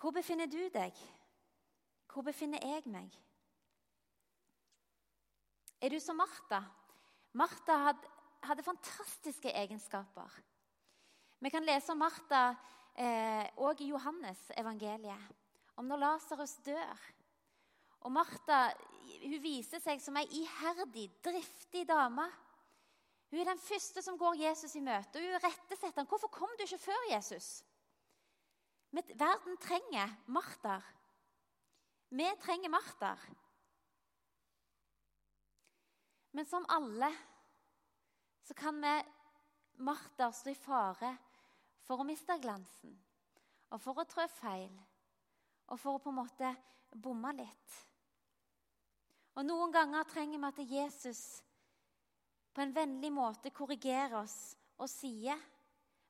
Hvor 0.00 0.14
befinner 0.16 0.48
du 0.48 0.62
deg? 0.72 0.96
Hvor 2.08 2.24
befinner 2.24 2.62
jeg 2.64 2.88
meg? 2.88 3.12
Er 5.80 5.92
du 5.92 6.00
som 6.00 6.16
Martha? 6.16 6.62
Martha 7.36 7.76
hadde, 7.84 8.64
fantastiske 8.64 9.52
egenskaper. 9.52 10.32
Vi 11.40 11.52
kan 11.52 11.64
lese 11.64 11.92
om 11.92 12.00
Martha 12.00 12.50
òg 13.60 13.76
eh, 13.76 13.84
i 13.84 13.90
Johannes 13.92 14.40
evangeliet, 14.56 15.28
om 15.76 15.86
når 15.88 16.02
Lasarus 16.02 16.56
dør. 16.64 17.04
Og 18.00 18.12
Martha 18.12 18.70
hun 19.20 19.42
viser 19.42 19.82
seg 19.82 20.00
som 20.00 20.16
ei 20.16 20.26
iherdig, 20.40 21.08
driftig 21.24 21.84
dame. 21.88 22.26
Hun 23.30 23.40
er 23.42 23.50
den 23.52 23.62
første 23.62 24.02
som 24.02 24.18
går 24.18 24.40
Jesus 24.40 24.74
i 24.78 24.84
møte. 24.84 25.18
og 25.18 25.26
Hun 25.26 25.42
rettesetter 25.44 26.00
han. 26.00 26.06
'Hvorfor 26.06 26.28
kom 26.28 26.48
du 26.56 26.62
ikke 26.62 26.78
før, 26.78 27.10
Jesus?' 27.10 27.64
Men 28.90 29.04
verden 29.14 29.56
trenger 29.56 30.16
Martha. 30.26 30.80
Vi 32.10 32.26
trenger 32.40 32.68
Martha. 32.68 33.16
Men 36.32 36.46
som 36.46 36.66
alle 36.68 37.12
så 38.42 38.54
kan 38.54 38.80
vi 38.82 39.02
Martha 39.74 40.32
stå 40.32 40.50
i 40.50 40.54
fare 40.54 41.16
for 41.86 42.02
å 42.02 42.06
miste 42.06 42.38
glansen 42.42 42.96
og 43.70 43.80
for 43.80 43.98
å 43.98 44.04
trå 44.04 44.26
feil 44.26 44.74
og 45.68 45.78
for 45.78 45.94
å 45.94 46.02
på 46.02 46.10
en 46.10 46.18
måte 46.18 46.50
bomme 46.90 47.32
litt. 47.38 47.89
Og 49.40 49.46
Noen 49.48 49.70
ganger 49.72 50.04
trenger 50.04 50.36
vi 50.36 50.48
at 50.50 50.58
Jesus 50.68 51.20
på 52.52 52.60
en 52.60 52.74
vennlig 52.76 53.08
måte 53.08 53.48
korrigerer 53.56 54.18
oss 54.18 54.52
og 54.76 54.90
sier, 54.92 55.38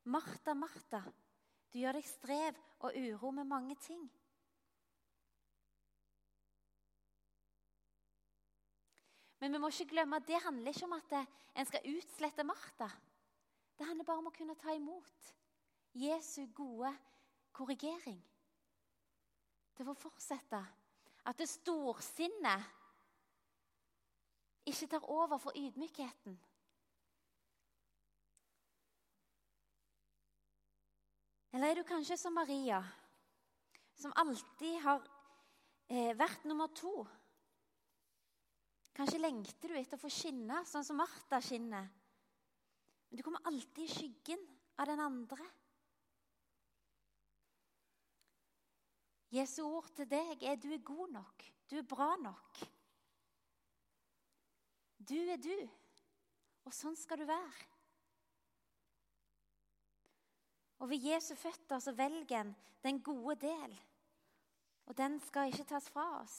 'Martha, 0.03 0.55
Martha, 0.59 0.99
du 1.71 1.79
gjør 1.79 2.01
deg 2.01 2.09
strev 2.09 2.59
og 2.81 2.97
uro 2.99 3.31
med 3.31 3.47
mange 3.47 3.77
ting.' 3.85 4.09
Men 9.39 9.55
vi 9.55 9.61
må 9.63 9.71
ikke 9.71 9.93
glemme 9.95 10.19
at 10.19 10.27
det 10.27 10.43
handler 10.43 10.75
ikke 10.75 10.89
om 10.89 10.99
at 10.99 11.15
en 11.55 11.71
skal 11.71 11.87
utslette 11.87 12.45
Martha. 12.45 12.91
Det 13.79 13.87
handler 13.87 14.05
bare 14.11 14.25
om 14.25 14.29
å 14.33 14.35
kunne 14.35 14.59
ta 14.59 14.75
imot 14.75 15.31
Jesu 15.95 16.51
gode 16.53 16.91
korrigering. 17.53 18.19
Til 19.79 19.89
å 19.89 19.95
fortsette. 19.95 20.61
At 21.25 21.39
det 21.39 21.49
storsinnet 21.49 22.80
ikke 24.71 24.89
tar 24.95 25.07
over 25.11 25.39
for 25.43 25.57
ydmykheten. 25.59 26.39
Eller 31.53 31.71
er 31.71 31.81
du 31.81 31.87
kanskje 31.87 32.17
som 32.19 32.35
Maria, 32.35 32.79
som 33.99 34.15
alltid 34.23 34.77
har 34.85 35.03
eh, 35.91 36.13
vært 36.17 36.47
nummer 36.47 36.71
to? 36.75 36.93
Kanskje 38.95 39.23
lengter 39.23 39.73
du 39.73 39.79
etter 39.79 39.99
å 39.99 40.03
få 40.03 40.11
skinne 40.13 40.63
sånn 40.69 40.87
som 40.87 40.99
Martha 41.01 41.41
skinner. 41.43 41.89
Men 43.11 43.19
du 43.19 43.25
kommer 43.27 43.43
alltid 43.51 43.87
i 43.87 43.91
skyggen 43.91 44.43
av 44.79 44.87
den 44.91 45.03
andre. 45.03 45.47
Jesu 49.35 49.63
ord 49.63 49.91
til 49.95 50.09
deg 50.11 50.43
er 50.43 50.59
du 50.59 50.69
er 50.75 50.83
god 50.83 51.15
nok, 51.15 51.45
du 51.71 51.77
er 51.79 51.87
bra 51.87 52.13
nok. 52.19 52.63
Du 55.09 55.17
er 55.17 55.41
du, 55.41 55.57
og 56.69 56.75
sånn 56.77 56.97
skal 56.99 57.23
du 57.23 57.27
være. 57.29 57.69
Og 60.81 60.89
ved 60.93 61.05
Jesu 61.11 61.35
føtter 61.37 61.81
så 61.81 61.93
velger 61.97 62.41
en 62.41 62.55
den 62.85 63.01
gode 63.05 63.37
del, 63.43 63.77
og 64.89 64.97
den 64.97 65.19
skal 65.25 65.53
ikke 65.53 65.69
tas 65.69 65.89
fra 65.93 66.07
oss. 66.21 66.39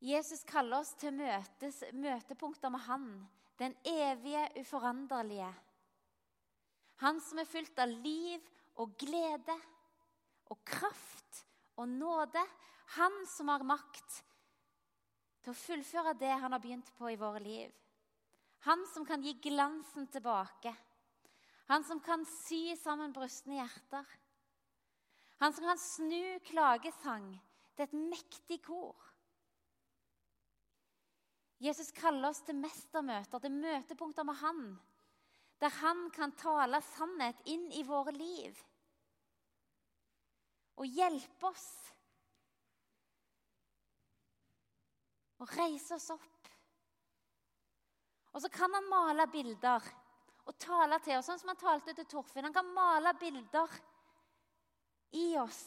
Jesus 0.00 0.46
kaller 0.48 0.80
oss 0.80 0.94
til 0.96 1.12
møtes, 1.12 1.82
møtepunkter 1.92 2.72
med 2.72 2.80
Han, 2.86 3.08
den 3.60 3.74
evige, 3.84 4.46
uforanderlige. 4.62 5.50
Han 7.04 7.20
som 7.20 7.40
er 7.42 7.48
fylt 7.48 7.76
av 7.80 7.92
liv 7.92 8.40
og 8.80 8.96
glede 9.00 9.56
og 10.50 10.60
kraft 10.66 11.44
og 11.80 11.88
nåde. 11.88 12.42
Han 12.96 13.22
som 13.30 13.50
har 13.52 13.64
makt 13.66 14.20
til 15.40 15.52
å 15.52 15.56
fullføre 15.56 16.16
det 16.20 16.32
han 16.42 16.52
har 16.52 16.62
begynt 16.62 16.90
på 16.98 17.12
i 17.12 17.18
våre 17.20 17.40
liv. 17.42 17.70
Han 18.66 18.82
som 18.92 19.06
kan 19.08 19.22
gi 19.24 19.36
glansen 19.40 20.08
tilbake. 20.12 20.74
Han 21.70 21.84
som 21.86 22.00
kan 22.02 22.26
sy 22.28 22.74
sammen 22.76 23.14
brustne 23.14 23.60
hjerter. 23.60 24.04
Han 25.40 25.54
som 25.56 25.64
kan 25.64 25.80
snu 25.80 26.40
klagesang 26.44 27.30
til 27.76 27.86
et 27.86 27.94
mektig 27.96 28.58
kor. 28.66 28.98
Jesus 31.60 31.92
kaller 31.92 32.32
oss 32.32 32.40
til 32.44 32.56
mestermøter, 32.56 33.40
til 33.40 33.52
møtepunkter 33.52 34.24
med 34.24 34.36
Han. 34.40 34.60
Der 35.60 35.72
Han 35.80 36.10
kan 36.10 36.32
tale 36.32 36.80
sannhet 36.96 37.40
inn 37.44 37.66
i 37.76 37.84
våre 37.84 38.12
liv. 38.16 38.56
Og 40.78 40.86
hjelpe 40.86 41.48
oss. 41.50 41.68
Og 45.40 45.50
reise 45.56 45.96
oss 45.96 46.10
opp. 46.14 46.50
Og 48.30 48.42
så 48.44 48.50
kan 48.52 48.72
han 48.76 48.86
male 48.88 49.26
bilder 49.32 49.86
og 50.46 50.56
tale 50.58 50.98
til 51.02 51.18
oss, 51.18 51.26
sånn 51.28 51.40
som 51.40 51.50
han 51.52 51.60
talte 51.60 51.94
til 51.96 52.06
Torfinn. 52.08 52.46
Han 52.46 52.54
kan 52.54 52.74
male 52.74 53.12
bilder 53.18 53.80
i 55.18 55.32
oss 55.40 55.62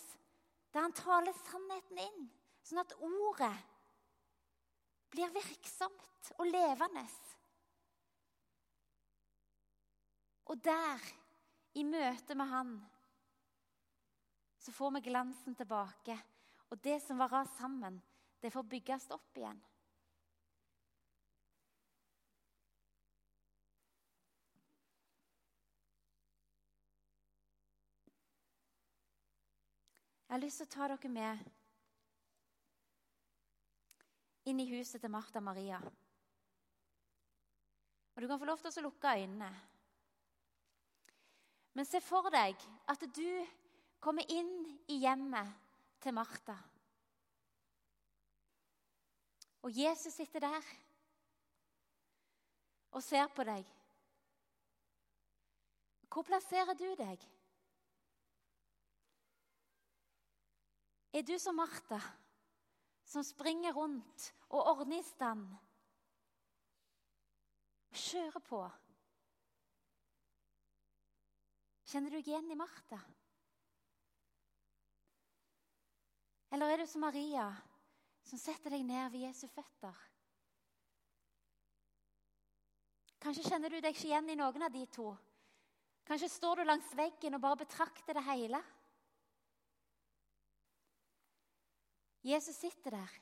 der 0.74 0.88
han 0.88 0.95
taler 0.97 1.36
sannheten 1.45 1.99
inn, 2.01 2.24
sånn 2.66 2.82
at 2.82 2.95
ordet 3.06 3.54
blir 5.14 5.30
virksomt 5.36 6.32
og 6.39 6.47
levende. 6.49 7.04
Og 10.49 10.58
der, 10.66 11.04
i 11.78 11.84
møte 11.86 12.36
med 12.38 12.49
Han, 12.49 12.74
så 14.64 14.72
får 14.72 14.91
vi 14.91 14.99
glansen 15.01 15.55
tilbake. 15.55 16.18
Og 16.72 16.80
det 16.84 17.01
som 17.03 17.18
var 17.20 17.30
rast 17.30 17.57
sammen, 17.57 18.01
det 18.39 18.51
får 18.51 18.64
bygges 18.64 19.09
opp 19.11 19.38
igjen. 19.38 19.59
Jeg 30.28 30.36
har 30.39 30.41
lyst 30.41 30.64
til 30.64 30.70
å 30.70 30.74
ta 30.74 30.88
dere 30.89 31.11
med 31.11 31.43
inn 34.49 34.61
i 34.64 34.70
huset 34.72 35.03
til 35.03 35.11
Martha 35.11 35.43
Maria. 35.43 35.82
Og 38.16 38.22
Du 38.22 38.28
kan 38.32 38.39
få 38.39 38.47
lov 38.47 38.64
til 38.64 38.80
å 38.80 38.86
lukke 38.88 39.11
øynene. 39.20 39.51
Men 41.74 41.86
se 41.86 41.99
for 42.01 42.32
deg 42.32 42.55
at 42.88 43.05
du 43.14 43.45
kommer 44.04 44.28
inn 44.32 44.51
i 44.91 44.99
hjemmet 44.99 45.54
til 46.04 46.16
Martha. 46.16 46.56
Og 49.64 49.72
Jesus 49.72 50.14
sitter 50.20 50.43
der 50.43 50.74
og 52.91 53.04
ser 53.04 53.30
på 53.32 53.45
deg. 53.47 53.64
Hvor 56.12 56.28
plasserer 56.28 56.76
du 56.78 56.89
deg? 56.99 57.24
Er 61.14 61.24
du 61.26 61.38
som 61.39 61.56
Martha? 61.58 62.01
som 63.14 63.24
springer 63.24 63.74
rundt 63.74 64.34
og 64.49 64.66
ordner 64.74 64.99
i 64.99 65.06
stand. 65.06 65.45
Og 67.93 67.99
kjører 67.99 68.41
på. 68.47 68.62
Kjenner 71.91 72.16
du 72.16 72.22
igjen 72.24 72.49
i 72.49 72.58
Martha? 72.58 72.97
Eller 76.54 76.70
er 76.70 76.84
du 76.84 76.88
som 76.88 77.01
Maria, 77.01 77.47
som 78.30 78.38
setter 78.38 78.76
deg 78.76 78.84
ned 78.86 79.10
ved 79.10 79.26
Jesu 79.26 79.47
føtter? 79.49 80.01
Kanskje 83.24 83.47
kjenner 83.47 83.74
du 83.74 83.80
deg 83.80 83.95
ikke 83.95 84.10
igjen 84.12 84.30
i 84.30 84.38
noen 84.38 84.66
av 84.68 84.74
de 84.74 84.84
to. 84.93 85.08
Kanskje 86.06 86.30
står 86.30 86.60
du 86.60 86.68
langs 86.68 86.91
veggen 86.99 87.38
og 87.38 87.41
bare 87.41 87.62
betrakter 87.64 88.20
det 88.20 88.26
hele. 88.28 88.60
Jesus 92.24 92.60
sitter 92.60 92.99
der. 92.99 93.18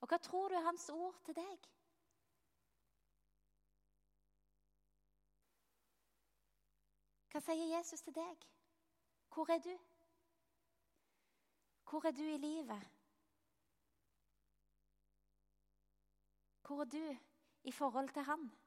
Og 0.00 0.08
hva 0.08 0.18
tror 0.22 0.48
du 0.48 0.56
er 0.56 0.64
hans 0.64 0.88
ord 0.94 1.20
til 1.26 1.36
deg? 1.36 1.68
Hva 7.30 7.44
sier 7.44 7.76
Jesus 7.76 8.02
til 8.06 8.16
deg? 8.16 8.48
Hvor 9.34 9.52
er 9.52 9.60
du? 9.62 9.74
Hvor 11.90 12.06
er 12.06 12.10
du 12.10 12.22
i 12.22 12.36
livet? 12.36 12.82
Hvor 16.66 16.80
er 16.80 16.84
du 16.84 17.16
i 17.64 17.72
forhold 17.72 18.08
til 18.08 18.22
han? 18.22 18.59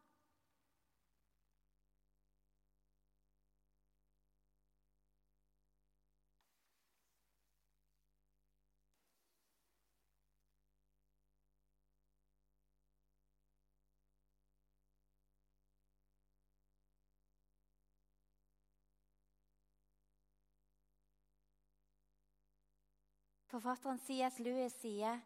Forfatteren 23.53 23.99
C.S. 23.99 24.39
Lewis 24.39 24.73
sier 24.81 25.19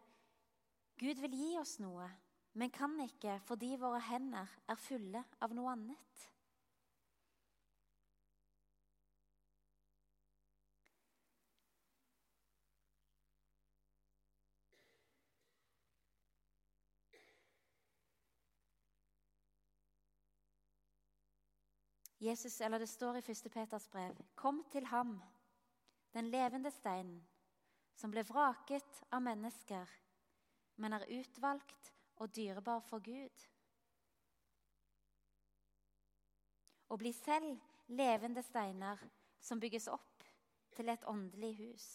Gud 1.00 1.20
vil 1.22 1.32
gi 1.32 1.54
oss 1.56 1.78
noe, 1.80 2.04
men 2.60 2.68
kan 2.68 2.92
ikke 3.00 3.38
fordi 3.48 3.70
våre 3.80 4.02
hender 4.04 4.50
er 4.68 4.76
fulle 4.76 5.22
av 5.40 5.54
noe 5.56 5.70
annet. 5.72 6.26
Jesus, 22.20 22.60
eller 22.60 22.84
Det 22.84 22.92
står 22.92 23.22
i 23.22 23.24
1. 23.24 23.48
Peters 23.56 23.88
brev.: 23.88 24.20
Kom 24.36 24.64
til 24.68 24.92
ham, 24.92 25.16
den 26.12 26.28
levende 26.28 26.70
steinen 26.76 27.24
som 27.98 28.12
ble 28.14 28.22
vraket 28.22 29.00
av 29.10 29.22
mennesker, 29.26 29.90
men 30.78 30.94
er 30.94 31.08
utvalgt 31.18 31.90
og 32.22 32.30
dyrebar 32.34 32.84
for 32.86 33.02
Gud. 33.02 33.46
Og 36.88 37.00
bli 37.02 37.12
selv 37.12 37.58
levende 37.90 38.42
steiner 38.46 39.02
som 39.42 39.60
bygges 39.60 39.88
opp 39.90 40.22
til 40.76 40.88
et 40.88 41.04
åndelig 41.10 41.52
hus. 41.58 41.88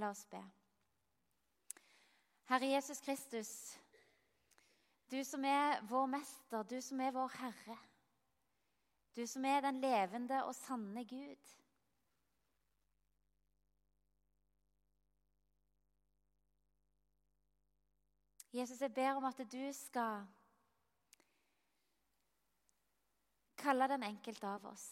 La 0.00 0.10
oss 0.14 0.24
be. 0.30 0.40
Herre 2.48 2.72
Jesus 2.72 3.00
Kristus, 3.04 3.52
du 5.10 5.20
som 5.24 5.44
er 5.44 5.82
vår 5.90 6.08
mester, 6.16 6.64
du 6.64 6.80
som 6.82 7.00
er 7.04 7.12
vår 7.14 7.32
Herre. 7.36 7.78
Du 9.16 9.26
som 9.26 9.44
er 9.44 9.60
den 9.60 9.80
levende 9.82 10.44
og 10.46 10.54
sanne 10.54 11.04
Gud. 11.04 11.59
Jesus, 18.52 18.80
jeg 18.80 18.94
ber 18.94 19.12
om 19.14 19.24
at 19.24 19.38
du 19.52 19.62
skal 19.72 20.26
kalle 23.60 23.86
den 23.92 24.02
enkelte 24.02 24.48
av 24.48 24.64
oss 24.72 24.88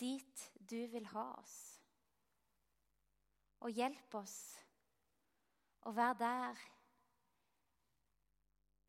dit 0.00 0.42
du 0.70 0.86
vil 0.92 1.06
ha 1.12 1.26
oss. 1.40 1.56
Og 3.64 3.72
hjelp 3.72 4.16
oss 4.18 4.38
å 5.88 5.92
være 5.96 6.18
der 6.20 6.64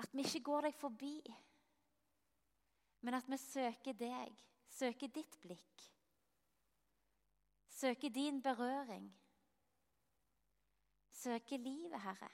at 0.04 0.14
vi 0.14 0.26
ikke 0.26 0.44
går 0.46 0.68
deg 0.68 0.76
forbi, 0.78 1.14
men 3.08 3.18
at 3.18 3.30
vi 3.32 3.40
søker 3.42 3.96
deg, 3.98 4.44
søker 4.70 5.10
ditt 5.14 5.40
blikk, 5.42 5.86
søker 7.72 8.14
din 8.14 8.42
berøring, 8.44 9.08
søker 11.18 11.64
livet, 11.64 11.98
Herre. 12.04 12.30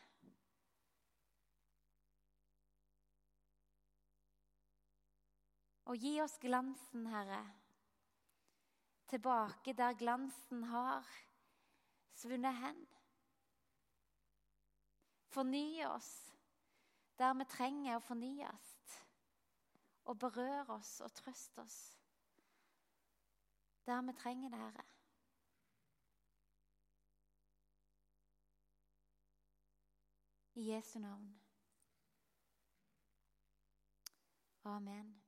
Og 5.85 5.99
gi 5.99 6.13
oss 6.23 6.37
glansen, 6.39 7.07
Herre, 7.11 7.41
tilbake 9.11 9.73
der 9.73 9.93
glansen 9.93 10.63
har 10.63 11.07
svunnet 12.15 12.55
hen. 12.55 12.85
Forny 15.33 15.83
oss 15.85 16.13
der 17.17 17.33
vi 17.37 17.45
trenger 17.49 17.97
å 17.97 18.03
fornyes, 18.03 18.71
og 20.09 20.17
berør 20.19 20.77
oss 20.77 20.95
og 21.05 21.13
trøst 21.19 21.59
oss 21.61 21.77
der 23.85 24.01
vi 24.01 24.13
trenger 24.13 24.49
det, 24.49 24.59
Herre. 24.59 24.83
I 30.55 30.71
Jesu 30.71 30.99
navn. 30.99 31.41
Amen. 34.63 35.22